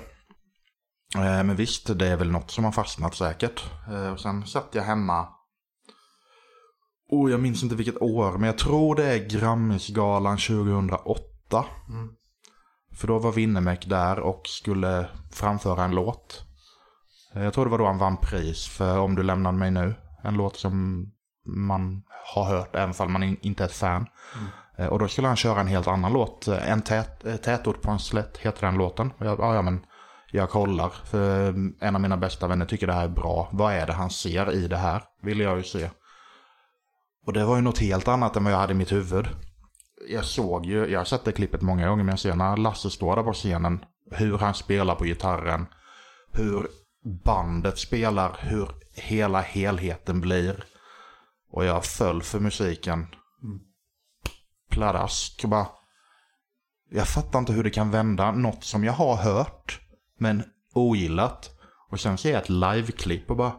[1.16, 3.64] Eh, men visst, det är väl något som har fastnat säkert.
[3.88, 5.28] Eh, och sen satt jag hemma.
[7.12, 11.66] Oh, jag minns inte vilket år, men jag tror det är Grammisgalan 2008.
[11.90, 12.10] Mm.
[12.96, 16.44] För då var Winnerbäck där och skulle framföra en låt.
[17.36, 19.96] Eh, Jag tror det var då han vann pris för Om du lämnar mig nu.
[20.24, 21.06] En låt som
[21.46, 22.04] man
[22.36, 24.06] har hört även om man in- inte är ett fan.
[24.78, 26.48] Eh, Och då skulle han köra en helt annan låt.
[26.48, 29.12] Eh, En tät, tätort på en slätt heter den låten.
[29.18, 29.86] Och jag, ja, ja, men
[30.32, 30.90] jag kollar.
[30.90, 31.50] För
[31.80, 33.50] en av mina bästa vänner tycker det här är bra.
[33.52, 35.04] Vad är det han ser i det här?
[35.22, 35.90] Vill jag ju se.
[37.26, 39.28] Och det var ju något helt annat än vad jag hade i mitt huvud.
[40.12, 42.90] Jag såg ju, jag har sett det klippet många gånger, men jag ser när Lasse
[42.90, 43.86] står där på scenen.
[44.12, 45.66] Hur han spelar på gitarren.
[46.32, 46.68] Hur
[47.26, 48.38] bandet spelar.
[48.40, 50.64] Hur hela helheten blir.
[51.52, 53.08] Och jag föll för musiken.
[54.70, 55.46] Pladask.
[55.46, 55.68] Bara,
[56.90, 59.80] jag fattar inte hur det kan vända något som jag har hört.
[60.18, 60.44] Men
[60.74, 61.50] ogillat.
[61.90, 63.54] Och sen ser jag ett liveklipp och bara.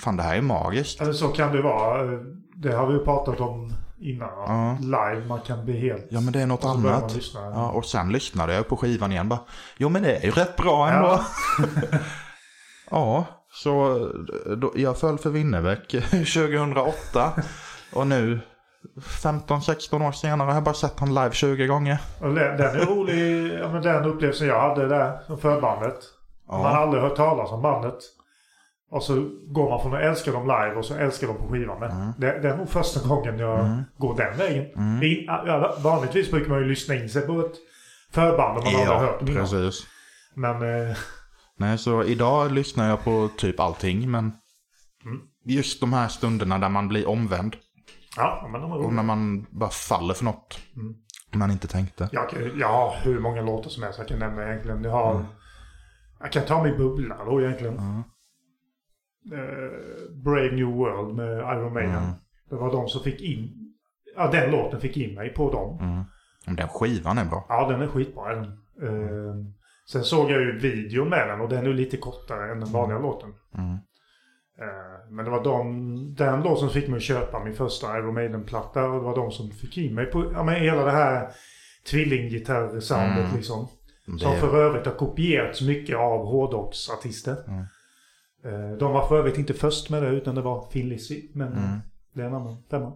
[0.00, 1.00] Fan det här är magiskt.
[1.00, 2.12] Eller så kan det vara.
[2.12, 2.20] Eh,
[2.54, 4.28] det har vi ju pratat om innan.
[4.28, 4.76] Ja.
[4.80, 6.06] Live, man kan bli helt...
[6.10, 7.16] Ja men det är något annat.
[7.34, 9.40] Ja, och sen lyssnade jag på skivan igen bara.
[9.76, 11.08] Jo men det är ju rätt bra ändå.
[11.08, 11.24] Ja.
[12.90, 13.98] Ja, så
[14.56, 17.32] då, jag föll för Winnerbäck 2008.
[17.92, 18.40] Och nu
[18.96, 21.98] 15-16 år senare har jag bara sett han live 20 gånger.
[22.20, 23.52] Den, den är rolig.
[23.60, 25.98] Ja, men den upplevelsen jag hade där som förbandet.
[26.48, 26.62] Ja.
[26.62, 27.98] Man har aldrig hört talas om bandet.
[28.90, 29.14] Och så
[29.46, 31.90] går man från att älska dem live och så älskar de på skivan med.
[31.90, 32.12] Mm.
[32.18, 34.64] Det, det är nog första gången jag går den vägen.
[35.02, 37.54] In, ja, vanligtvis brukar man ju lyssna in sig på ett
[38.12, 39.42] förband om man aldrig har hört dem innan.
[39.42, 39.86] precis.
[40.34, 40.96] Men eh,
[41.56, 44.32] Nej, så idag lyssnar jag på typ allting, men
[45.04, 45.20] Mm.
[45.44, 47.56] just de här stunderna där man blir omvänd
[48.16, 48.90] ja, men de är och roliga.
[48.96, 50.94] när man bara faller för något Mm.
[51.34, 52.08] man inte tänkte.
[52.12, 52.24] Jag,
[52.58, 54.84] jag har hur många låtar som helst jag kan nämna egentligen.
[54.84, 55.24] Jag har...
[56.20, 58.02] Jag kan ta mig bubbla då egentligen.
[59.26, 59.38] Mm.
[59.40, 59.70] Eh,
[60.24, 61.94] Brave New World med Iron Maiden.
[61.94, 62.10] Mm.
[62.50, 63.54] Det var de som fick in...
[64.16, 65.78] Ja, den låten fick in mig på dem.
[65.80, 66.56] Mm.
[66.56, 67.46] Den skivan är bra.
[67.48, 68.34] Ja, den är skitbra.
[68.34, 68.44] Den.
[68.82, 69.34] Eh,
[69.92, 72.98] sen såg jag ju videon med den och den är lite kortare än den vanliga
[72.98, 73.34] låten.
[73.54, 73.72] Mm.
[74.60, 78.14] Eh, men det var de, den låten som fick mig att köpa min första Iron
[78.14, 78.84] Maiden-platta.
[78.84, 81.28] Och det var de som fick in mig på ja, men hela det här
[81.90, 83.36] tvillinggitarrsoundet Mm.
[83.36, 83.68] liksom.
[84.18, 87.36] Som för övrigt har kopierats mycket av hårdrocksartister.
[87.48, 87.64] Mm.
[88.44, 91.30] Eh, De var för övrigt inte först med det utan det var Lizzy.
[91.34, 91.78] Men Mm.
[92.14, 92.92] det är en annan femma.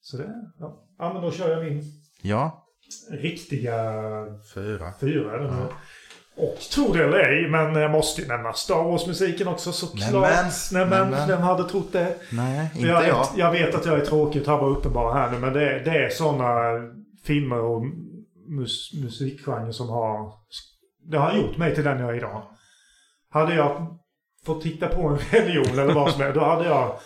[0.00, 0.84] Så det, ja.
[0.98, 1.82] ja men då kör jag min
[2.22, 2.66] Ja,
[3.10, 3.74] riktiga
[4.54, 4.92] fyra.
[5.00, 5.38] fyra.
[5.38, 5.66] den här.
[6.36, 10.12] Och tro det eller ej, men jag måste ju nämna Star Wars-musiken också såklart.
[10.72, 12.16] Nämen, Nämen, vem hade trott det?
[12.32, 13.18] Nej, inte jag, jag.
[13.18, 16.04] vet, jag vet att jag är tråkig och tabbar uppenbara här nu, men det, det
[16.04, 16.54] är sådana
[17.24, 17.84] filmer och
[18.48, 20.32] mus, musikgenrer som har...
[21.04, 22.42] Det har gjort mig till den jag är idag.
[23.32, 23.98] Hade jag
[24.46, 26.98] fått titta på en religion eller vad som helst, då hade jag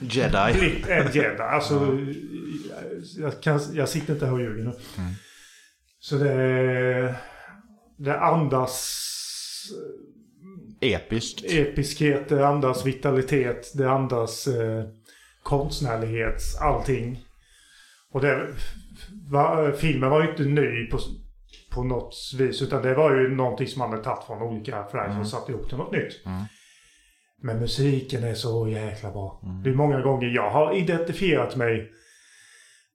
[0.00, 0.52] Jedi.
[0.58, 1.42] blivit en jedi.
[1.42, 1.98] Alltså,
[3.18, 4.72] jag, kan, jag sitter inte här och ljuger nu.
[4.98, 5.12] Mm.
[6.00, 7.14] Så det,
[7.98, 8.98] det andas
[10.80, 11.44] Episkt.
[11.44, 14.84] episkhet, det andas vitalitet, det andas eh,
[15.42, 17.24] konstnärlighet, allting.
[18.12, 18.48] Och det,
[19.30, 20.98] va, filmen var ju inte ny på,
[21.74, 25.20] på något vis, utan det var ju någonting som man hade tagit från olika franchises
[25.34, 26.26] och satt ihop till något nytt.
[26.26, 26.42] Mm.
[27.42, 29.40] Men musiken är så jäkla bra.
[29.42, 29.62] Mm.
[29.62, 31.90] Det är många gånger jag har identifierat mig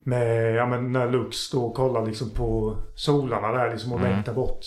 [0.06, 4.12] med, ja men när Lux står och kollar liksom på solarna där liksom och Mm.
[4.12, 4.60] längtar bort.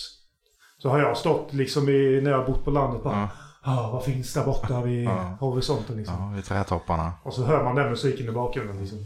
[0.77, 3.29] Så har jag stått liksom i, när jag bott på landet bara,
[3.63, 3.71] Ja.
[3.79, 5.37] ah, vad finns där borta vid Ja.
[5.39, 6.15] horisonten liksom.
[6.19, 7.13] Ja, vid trädtopparna.
[7.23, 8.97] Och så hör man den musiken i bakgrunden liksom.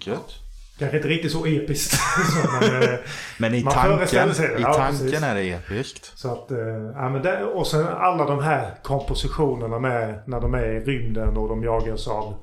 [0.00, 0.34] Gött.
[0.78, 1.92] Kanske inte riktigt så episkt.
[2.32, 2.98] så, men, eh,
[3.38, 5.22] Men i tanken, sig i ja, tanken precis.
[5.22, 6.18] är det episkt.
[6.18, 6.58] så att, eh,
[6.94, 11.36] ja, men det, och sen alla de här kompositionerna med när de är i rymden
[11.36, 12.34] och de jagas av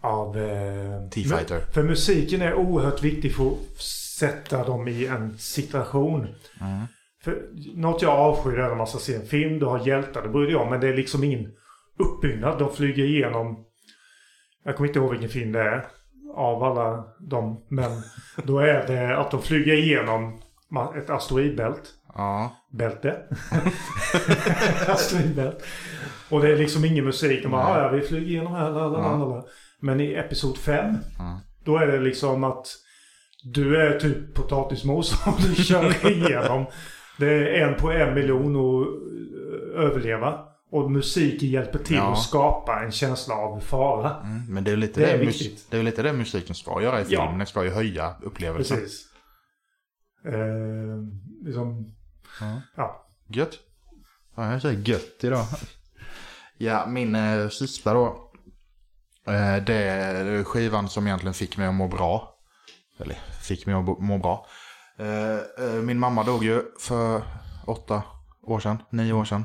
[0.00, 0.38] av...
[0.38, 1.60] Eh, T-fighter.
[1.72, 3.82] För musiken är oerhört viktig för att
[4.18, 6.20] sätta dem i en situation.
[6.60, 6.86] Mm.
[7.24, 7.42] För
[7.74, 10.50] något jag avskyr är när man ska se en film, du har hjältar, det bryr
[10.50, 11.52] jag men det är liksom ingen
[11.98, 12.58] uppbyggnad.
[12.58, 13.64] De flyger igenom...
[14.64, 15.86] Jag kommer inte ihåg vilken film det är
[16.36, 17.64] av alla dem.
[17.68, 17.90] Men
[18.44, 20.40] då är det att de flyger igenom
[20.96, 21.82] ett asteroidbält.
[22.14, 22.56] Ja.
[22.72, 23.16] Bälte.
[24.88, 25.64] asteroidbält.
[26.30, 27.42] Och det är liksom ingen musik.
[27.42, 27.64] De bara.
[27.66, 28.70] "Ah, ja, vi flyger igenom här.
[28.70, 29.44] Lalalala.
[29.80, 30.84] Men i Episod 5.
[30.84, 30.98] Mm.
[31.64, 32.66] Då är det liksom att
[33.54, 36.66] du är typ potatismos som du kör igenom.
[37.18, 38.86] Det är en på en miljon att
[39.76, 40.38] överleva.
[40.76, 42.12] Och musiken hjälper till Ja.
[42.12, 44.20] att skapa en känsla av fara.
[44.20, 44.42] Mm.
[44.54, 45.66] Men det är lite Det det, är mus- viktigt.
[45.70, 47.20] det är lite det musiken ska göra i film.
[47.22, 47.34] Ja.
[47.38, 48.76] Den ska ju höja upplevelsen.
[48.76, 49.06] Precis.
[50.24, 50.96] Eh,
[51.44, 51.94] liksom,
[52.40, 52.60] Ja.
[52.76, 53.06] ja.
[53.28, 53.58] Gött.
[54.36, 55.44] Ja, jag säger gött idag.
[56.58, 58.30] Ja, min eh, sista då.
[59.26, 62.38] Eh, det är skivan som egentligen fick mig att må bra.
[62.98, 64.46] Eller fick mig att må bra.
[64.98, 65.36] Eh,
[65.66, 67.22] eh, min mamma dog ju för
[67.66, 68.02] åtta
[68.42, 69.44] år sedan, nio år sedan.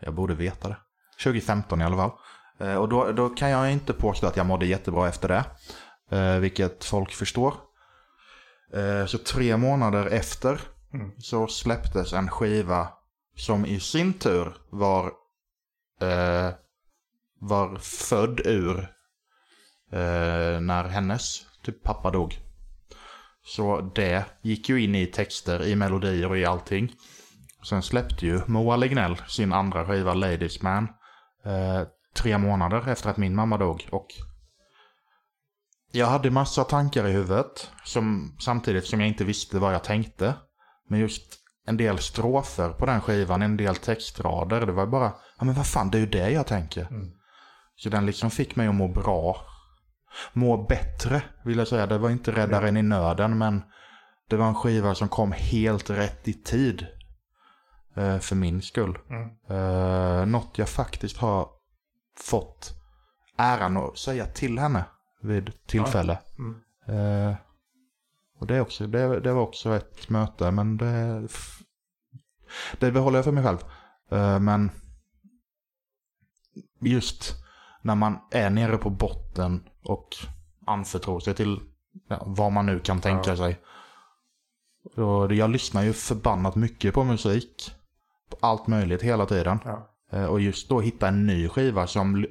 [0.00, 0.76] Jag borde veta det.
[1.22, 2.10] 2015 i alla fall.
[2.58, 5.44] Eh, och då, då kan jag inte påstå att jag mådde jättebra efter det.
[6.16, 7.54] Eh, vilket folk förstår.
[8.74, 10.60] Eh, så tre månader efter
[10.94, 11.10] Mm.
[11.18, 12.88] så släpptes en skiva
[13.36, 15.04] som i sin tur var,
[16.00, 16.50] eh,
[17.40, 18.78] var född ur
[19.92, 22.38] eh, när hennes typ pappa dog.
[23.44, 26.92] Så det gick ju in i texter, i melodier och i allting.
[27.68, 30.88] Sen släppte ju Moa Lignell sin andra skiva Ladies Man
[31.44, 31.82] eh,
[32.16, 33.88] tre månader efter att min mamma dog.
[33.92, 34.06] Och
[35.92, 40.34] jag hade massa tankar i huvudet som, samtidigt som jag inte visste vad jag tänkte.
[40.88, 41.22] Men just
[41.66, 45.66] en del strofer på den skivan, en del textrader, det var bara, ja men vad
[45.66, 46.86] fan, det är ju det jag tänker.
[46.90, 47.10] Mm.
[47.76, 49.36] Så den liksom fick mig att må bra.
[50.32, 51.86] Må bättre, vill jag säga.
[51.86, 53.62] Det var inte räddaren i nöden, men
[54.28, 56.86] det var en skiva som kom helt rätt i tid.
[57.96, 58.98] Eh, för min skull.
[59.10, 59.30] Mm.
[59.48, 61.48] Eh, något jag faktiskt har
[62.20, 62.74] fått
[63.36, 64.84] äran att säga till henne
[65.22, 66.18] vid tillfälle.
[66.38, 66.60] Mm.
[66.88, 67.36] Eh,
[68.38, 71.28] och det, är också, det, det var också ett möte, men det,
[72.78, 73.58] det behåller jag för mig själv.
[74.40, 74.70] Men
[76.80, 77.34] just
[77.82, 80.08] när man är nere på botten och
[80.66, 81.60] anförtror sig till
[82.08, 83.36] ja, vad man nu kan tänka Ja.
[83.36, 83.60] sig.
[84.96, 87.76] Och jag lyssnar ju förbannat mycket på musik.
[88.40, 89.58] Allt möjligt hela tiden.
[89.64, 89.90] Ja.
[90.12, 92.26] Eh, Och just då hitta en ny skiva som,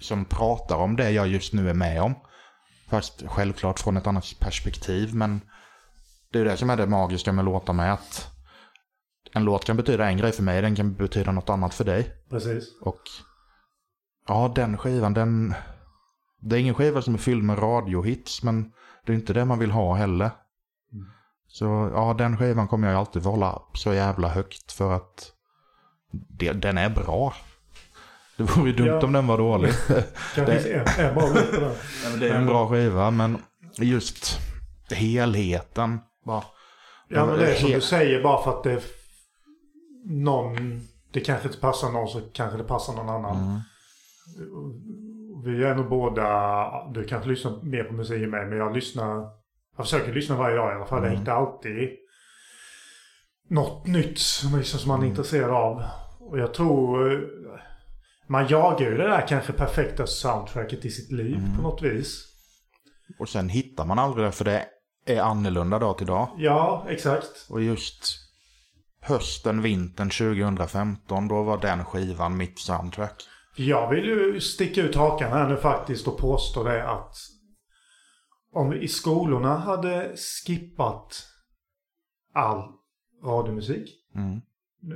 [0.00, 2.14] som pratar om det jag just nu är med om.
[2.88, 5.14] Fast självklart från ett annat perspektiv.
[5.14, 5.40] Men
[6.32, 7.92] det är det som är det magiska med låtar med.
[7.92, 8.30] Att
[9.34, 12.10] en låt kan betyda en grej för mig, den kan betyda något annat för dig.
[12.30, 12.64] Precis.
[12.80, 13.00] Och
[14.28, 15.54] ja, den skivan, den...
[16.42, 18.72] Det är ingen skiva som är fylld med radiohits, men
[19.06, 20.30] det är inte det man vill ha heller.
[21.52, 25.32] Så ja, den skivan kommer jag alltid hålla så jävla högt för att
[26.12, 27.34] det, den är bra.
[28.36, 29.06] Det vore ju dumt Ja.
[29.06, 29.72] om den var dålig.
[29.88, 30.46] Det- den.
[30.98, 33.38] Nej, men det är en bra skiva, men
[33.78, 34.38] just
[34.90, 35.98] helheten.
[36.24, 36.42] Bara,
[37.08, 38.82] Ja men det är som du säger bara för att det...
[40.04, 40.88] Någon...
[41.12, 43.36] Det kanske inte passar någon så kanske det passar någon annan.
[43.36, 43.60] Mm.
[45.44, 46.86] Vi är nog båda...
[46.94, 49.40] Du kanske lyssnar mer på musik än mig men jag lyssnar...
[49.76, 50.98] Jag försöker lyssna varje dag i alla fall.
[50.98, 51.12] Mm.
[51.12, 51.88] Jag hittar alltid
[53.48, 55.10] något nytt som, liksom, som man är Mm.
[55.10, 55.82] intresserad av.
[56.20, 57.12] Och jag tror...
[57.12, 57.18] eh,
[58.26, 61.56] Man jagar ju det där kanske perfekta soundtracket i sitt liv Mm.
[61.56, 62.26] på något vis.
[63.18, 64.66] Och sen hittar man aldrig det för det
[65.06, 66.28] är annorlunda dag till dag.
[66.38, 67.46] Ja, exakt.
[67.50, 68.04] Och just
[69.02, 73.22] hösten, vintern 2015, då var den skivan mitt soundtrack.
[73.56, 77.16] Jag vill ju sticka ut hakan här nu faktiskt och påstå det att
[78.52, 81.26] om vi i skolorna hade skippat
[82.34, 82.62] all
[83.24, 83.90] radiomusik.
[84.14, 84.40] Mm.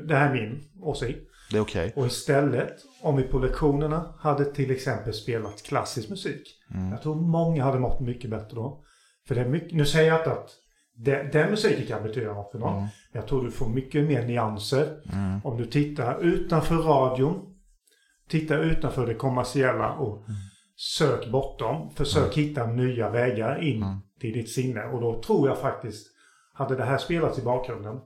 [0.08, 1.30] Det här är min åsikt.
[1.50, 1.92] Det är okej.
[1.96, 6.48] Och istället om vi på lektionerna hade till exempel spelat klassisk musik.
[6.74, 6.90] Mm.
[6.90, 8.84] Jag tror många hade mått mycket bättre då.
[9.28, 10.50] För det är mycket, nu säger jag inte att
[10.96, 12.76] det, den musiken kan betyda något för någon.
[12.78, 12.88] Mm.
[13.12, 15.40] Jag tror du får mycket mer nyanser Mm.
[15.44, 17.50] om du tittar utanför radion.
[18.28, 20.24] Titta utanför det kommersiella och
[20.76, 21.90] sök bortom.
[21.90, 23.98] Försök hitta nya vägar in Mm.
[24.20, 24.84] till ditt sinne.
[24.84, 26.06] Och då tror jag faktiskt,
[26.54, 28.00] hade det här spelats i bakgrunden.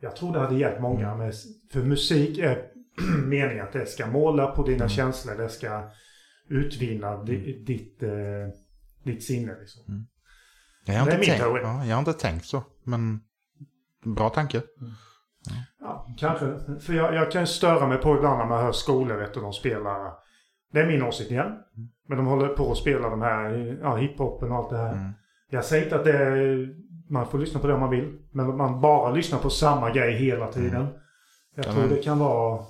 [0.00, 1.14] Jag tror det hade hjälpt många.
[1.14, 1.34] Med,
[1.72, 2.66] för musik är
[3.26, 5.34] meningen att det ska måla på dina känslor.
[5.34, 5.90] Det ska
[6.48, 8.10] utvinna di, ditt, eh,
[9.02, 9.56] ditt sinne.
[9.60, 10.06] Liksom.
[10.86, 13.20] Jag har, Det är inte min tänkt, ja, jag har inte tänkt så, men
[14.04, 14.62] bra tanke.
[15.80, 16.58] Ja, kanske.
[16.80, 19.52] För jag, jag kan störa mig på ibland när man hör skolor, vet du, de
[19.52, 20.24] spelar...
[20.74, 21.52] Det är min åsikt igen.
[22.08, 24.92] Men de håller på att spela de här ja, hiphopen och allt det här.
[24.92, 25.10] Mm.
[25.50, 26.68] Jag säger inte att det är,
[27.10, 28.18] man får lyssna på det om man vill.
[28.32, 30.86] Men man bara lyssnar på samma grej hela tiden.
[31.56, 32.64] Jag Ja, tror men- det kan vara...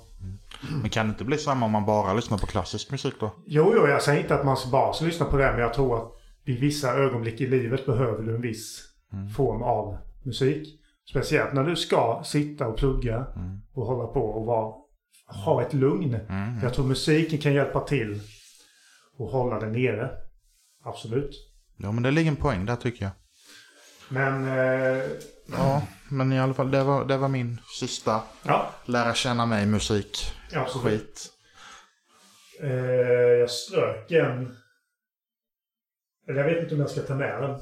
[0.81, 3.31] Men kan det inte bli samma om man bara lyssnar på klassisk musik då?
[3.45, 5.51] Jo, jo, jag säger inte att man bara ska lyssna på det.
[5.51, 6.11] Men jag tror att
[6.45, 8.83] vid vissa ögonblick i livet behöver du en viss
[9.35, 10.81] form av musik.
[11.09, 13.25] Speciellt när du ska sitta och plugga
[13.73, 14.73] och hålla på och vara,
[15.25, 16.15] ha ett lugn.
[16.15, 16.59] Mm.
[16.63, 18.21] Jag tror musiken kan hjälpa till
[19.17, 20.11] och hålla det nere.
[20.83, 21.31] Absolut.
[21.77, 23.11] Ja, men det ligger en poäng där tycker jag.
[24.09, 25.03] Men eh,
[25.51, 29.65] Ja, men i alla fall, det var, det var min sista ja, lära känna mig
[29.65, 30.31] musik.
[30.53, 31.01] absolut.
[31.01, 31.31] Skit.
[32.61, 32.69] Eh,
[33.39, 34.57] jag strök en.
[36.27, 37.59] Eller jag vet inte om jag ska ta med den.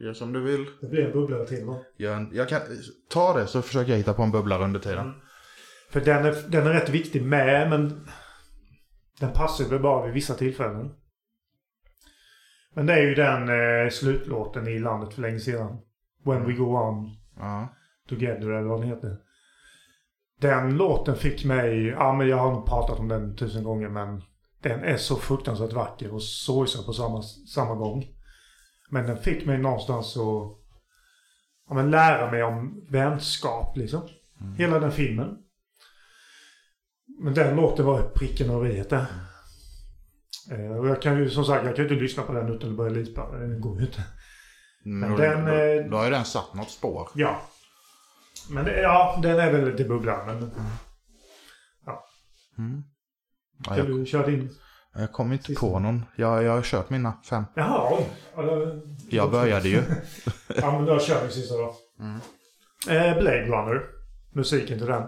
[0.00, 0.66] Gör som du vill.
[0.80, 1.74] Det blir en bubblare till.
[1.96, 2.60] Gör en, jag kan,
[3.08, 5.14] ta det så försöker jag hitta på en bubblare under tiden.
[5.90, 8.08] För den är, den är rätt viktig med men
[9.20, 10.94] den passar väl bara vid vissa tillfällen.
[12.74, 15.78] Men det är ju den eh, slutlåten i landet för länge sedan.
[16.24, 17.68] When we go on Ja.
[18.08, 19.16] together eller vad den heter.
[20.40, 24.22] Den låten fick mig, ja men jag har nog pratat om den tusen gånger men
[24.62, 28.04] den är så fruktansvärt vacker och sorgsen på samma, samma gång.
[28.90, 30.22] Men den fick mig någonstans att
[31.68, 34.02] ja, men lära mig om vänskap liksom.
[34.56, 35.36] Hela den filmen.
[37.20, 39.06] Men den låten var pricken över i där.
[40.50, 42.70] Eh, och jag kan ju som sagt, jag kan ju inte lyssna på den utan
[42.70, 43.30] att börja lipa.
[43.36, 44.02] Det går ju inte.
[44.84, 47.08] Men Men då, den, då, eh, då har ju den satt något spår.
[47.14, 47.42] Ja.
[48.50, 50.26] Men det, ja, den är väl lite bubblad.
[50.26, 50.50] Men
[52.58, 52.82] Mm.
[53.66, 54.50] Ja, jag, du köra din?
[54.94, 55.60] jag kom inte Sista.
[55.66, 56.04] på någon.
[56.16, 57.44] Jag, jag har kört mina fem.
[57.56, 57.98] Jaha.
[58.36, 58.80] Ja, då-
[59.10, 59.82] Jag började ju.
[60.56, 61.74] Ja, men då kör vi sista då.
[62.00, 62.14] Mm.
[62.88, 63.82] Eh, Blade Runner.
[64.34, 65.02] Musiken till den.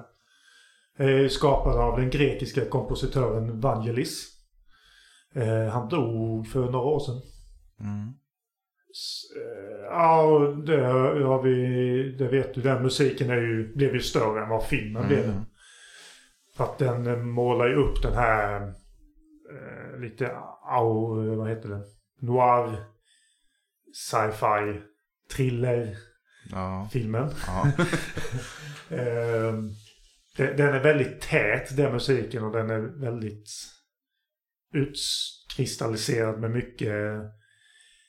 [1.00, 4.26] Eh, skapad av den grekiska kompositören Vangelis.
[5.34, 7.20] Eh, han dog för några år sedan.
[7.80, 8.08] Mm.
[8.08, 10.80] Eh, Ja, det
[11.24, 11.56] har vi...
[12.18, 12.60] Det vet du.
[12.60, 15.24] Den musiken är ju, blev ju större än vad filmen blev.
[15.24, 15.42] Mm.
[16.56, 18.62] För att den målar ju upp den här
[19.52, 20.30] eh, lite
[20.64, 21.82] au, vad heter det?
[22.20, 22.76] Noir
[23.94, 24.80] sci-fi
[25.36, 25.96] thriller
[26.50, 26.88] Ja.
[26.92, 27.30] filmen.
[27.46, 27.66] ja.
[28.96, 29.54] Eh,
[30.46, 33.50] den är väldigt tät den musiken och den är väldigt
[34.74, 36.94] utkristalliserad med mycket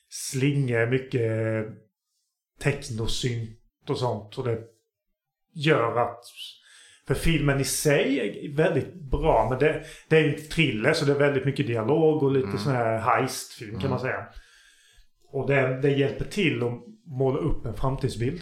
[0.09, 1.65] slingor, mycket
[2.59, 4.37] technosynt och sånt.
[4.37, 4.59] Och det
[5.53, 6.19] gör att...
[7.07, 9.47] För filmen i sig är väldigt bra.
[9.49, 12.57] Men det, det är en thriller så det är väldigt mycket dialog och lite Mm.
[12.57, 14.27] sån här heistfilm kan man säga.
[15.31, 16.73] Och det, det hjälper till att
[17.05, 18.41] måla upp en framtidsbild.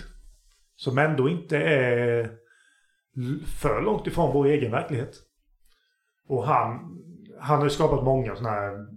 [0.76, 2.32] Som ändå inte är
[3.46, 5.16] för långt ifrån vår egen verklighet.
[6.28, 6.98] Och han,
[7.40, 8.88] han har ju skapat många sådana här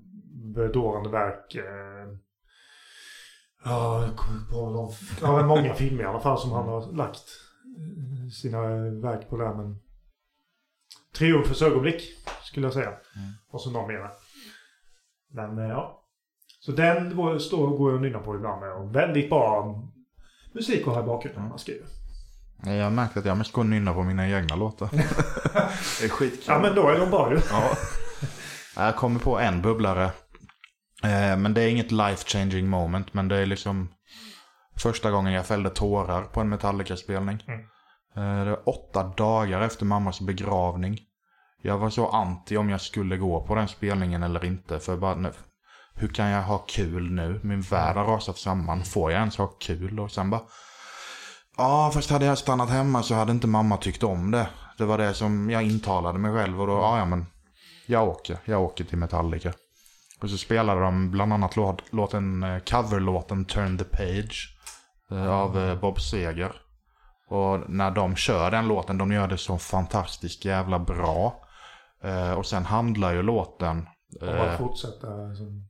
[0.55, 1.55] bedårande verk.
[1.55, 2.17] Eh,
[3.65, 4.09] ja,
[5.21, 7.23] på men många filmer i alla fall som han har lagt
[7.79, 8.61] eh, sina
[8.91, 9.55] verk på där.
[9.55, 9.77] Men
[11.19, 12.03] Triumfens ögonblick
[12.43, 12.93] skulle jag säga.
[13.51, 14.11] Och så någon mer.
[15.31, 15.99] Men eh, ja.
[16.61, 18.73] Så den går- står går jag och nynnar på ibland med.
[18.73, 19.79] Och väldigt bra
[20.53, 21.87] musik att ha i bakgrunden när man skriver.
[22.63, 24.89] Nej, Jag har märkt att jag mest går och nynnar på mina egna låtar.
[24.93, 26.45] det är skitkul.
[26.47, 27.41] Ja men då är de bra ju.
[27.51, 27.71] Ja.
[28.77, 30.05] Jag kommer på en bubblare.
[31.05, 33.15] Eh, Men det är inget life changing moment.
[33.15, 33.89] Men det är liksom
[34.83, 37.45] första gången jag fällde tårar på en Metallica-spelning.
[37.49, 37.61] Mm.
[38.17, 40.99] Eh, Det var åtta dagar efter mammas begravning.
[41.63, 44.79] Jag var så anti om jag skulle gå på den spelningen eller inte.
[44.79, 45.33] För bara, nej,
[45.95, 47.41] hur kan jag ha kul nu?
[47.43, 48.83] Min värld har rasat samman.
[48.85, 50.01] Får jag ens ha kul?
[50.01, 50.43] Och sen bara...
[51.57, 54.49] Ja, fast hade jag stannat hemma så hade inte mamma tyckt om det.
[54.79, 56.61] Det var det som jag intalade mig själv.
[56.61, 57.27] Och då, ja, ja men
[57.87, 58.39] jag åker.
[58.45, 59.53] Jag åker till Metallica.
[60.21, 64.57] Och så spelade de bland annat låt, låten, eh, coverlåten Turn the Page.
[65.11, 66.53] eh, Av eh, Bob Seger.
[67.29, 71.39] Och när de kör den låten, de gör det så fantastiskt jävla bra.
[72.37, 73.89] Och sen handlar ju låten...
[74.21, 75.07] Om att fortsätta.
[75.35, 75.69] Som...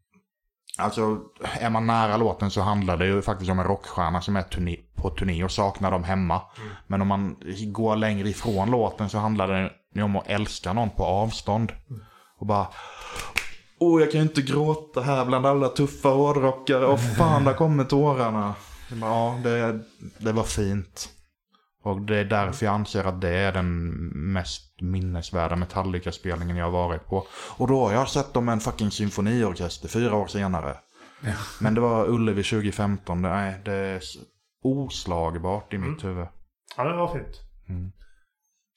[0.78, 1.18] Alltså,
[1.60, 4.76] är man nära låten så handlar det ju faktiskt om en rockstjärna som är turné,
[4.94, 6.42] på turné och saknar dem hemma.
[6.86, 10.90] Men om man går längre ifrån låten så handlar det ju om att älska någon
[10.90, 11.72] på avstånd.
[12.38, 12.66] Och bara...
[13.78, 16.86] Åh, jag kan ju inte gråta här bland alla tuffa hårdrockare.
[16.86, 18.54] Åh fan, där kommer tårarna.
[19.00, 19.80] Ja, det,
[20.18, 21.08] det var fint.
[21.82, 23.86] Och det är därför jag anser att det är den
[24.32, 27.26] mest minnesvärda Metallica-spelningen jag har varit på.
[27.56, 30.76] Och då har jag sett dem med en fucking symfoniorkester fyra år senare.
[31.60, 33.22] Men det var Ullevi 2015.
[33.22, 34.00] Det, nej, det är
[34.64, 36.26] oslagbart i mitt huvud.
[36.76, 37.40] Ja det var fint.
[37.68, 37.92] Mm.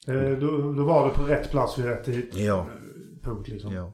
[0.07, 2.67] Eh, då, då var du på rätt plats vid rätt tid- Ja.
[3.23, 3.73] punkt liksom.
[3.73, 3.93] ja.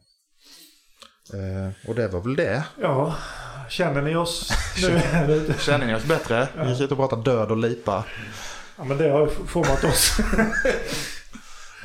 [1.34, 2.64] Eh, och det var väl det.
[2.82, 3.16] Ja,
[3.70, 4.52] känner ni oss
[5.28, 5.54] nu?
[5.60, 6.48] Känner ni oss bättre?
[6.66, 8.06] Vi sitter och pratar död och lipa.
[8.82, 10.18] Ja, men det har ju format oss.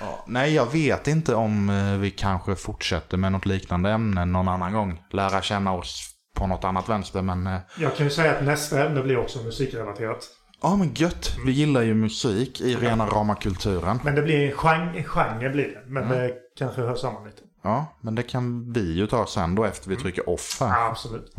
[0.00, 4.48] Ja, nej, jag vet inte om eh, vi kanske fortsätter med något liknande ämne någon
[4.48, 5.02] annan gång.
[5.10, 7.46] Lära känna oss på något annat vänster, men...
[7.46, 10.24] eh, Jag kan ju säga att nästa ämne blir också musikrelaterat.
[10.62, 11.36] Ja, men gött.
[11.46, 14.00] Vi gillar ju musik i rena rama kulturen.
[14.04, 15.82] Men det blir en genre, genre blir det.
[15.86, 16.18] Men Mm.
[16.18, 17.42] det kanske hör samman lite.
[17.62, 20.68] Ja, men det kan vi ju ta sen då efter vi trycker off här.
[20.68, 21.34] Ja, absolut.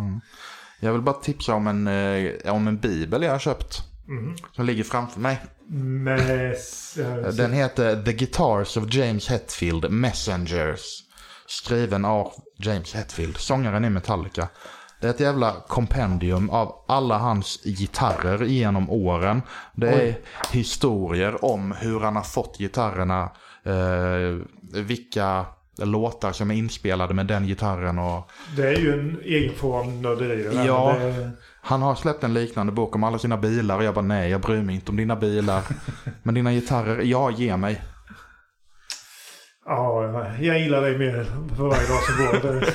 [0.79, 3.83] Jag vill bara tipsa om en, eh, om en bibel jag har köpt.
[4.07, 4.35] Mhm.
[4.55, 5.39] Som ligger framför mig.
[7.37, 11.03] Den heter The Guitars of James Hetfield Messengers.
[11.47, 14.47] Skriven av James Hetfield, sångaren i Metallica.
[15.01, 19.41] Det är ett jävla kompendium av alla hans gitarrer genom åren.
[19.75, 20.21] Det är Oj.
[20.51, 23.31] historier om hur han har fått gitarrerna.
[23.63, 24.37] Eh,
[24.73, 25.45] vilka
[25.77, 30.43] låtar som är inspelade med den gitarren och Det är ju en egen form nörderi
[30.43, 30.65] det där.
[30.65, 30.95] Ja.
[30.99, 31.31] Det,
[31.67, 34.41] Han har släppt en liknande bok om alla sina bilar och jag bara nej, jag
[34.41, 35.63] bryr mig inte om dina bilar.
[36.23, 37.81] Men dina gitarrer, ja, ge mig.
[39.65, 41.23] ja, jag gillar dig mer
[41.55, 42.65] för varje dag som går.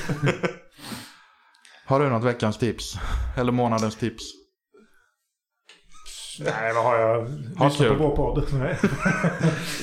[1.85, 2.95] Har du något veckans tips?
[3.37, 4.23] Eller månadens tips?
[6.39, 7.21] nej, vad har jag?
[7.57, 8.47] Ha Lyssna på vår podd.
[8.53, 8.77] Nej.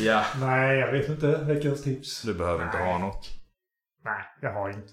[0.00, 0.24] Ja.
[0.40, 1.26] nej, jag vet inte.
[1.26, 2.22] Veckans tips.
[2.22, 3.28] Du behöver inte ha något.
[4.04, 4.92] Nej, jag har inget.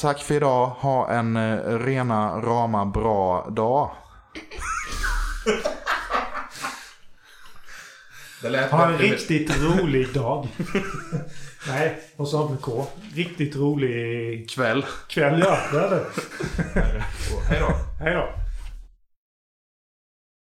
[0.00, 0.66] Tack för idag.
[0.66, 3.90] Ha en eh, rena, rama, bra dag.
[8.42, 10.48] Det lät Ha en riktigt rolig dag.
[11.68, 12.86] nej, och så med K.
[13.14, 14.86] Riktigt rolig kväll.
[15.08, 15.58] kväll, ja.
[15.72, 16.04] Det är det.
[17.48, 17.74] Hej då.
[18.04, 18.49] Hej då.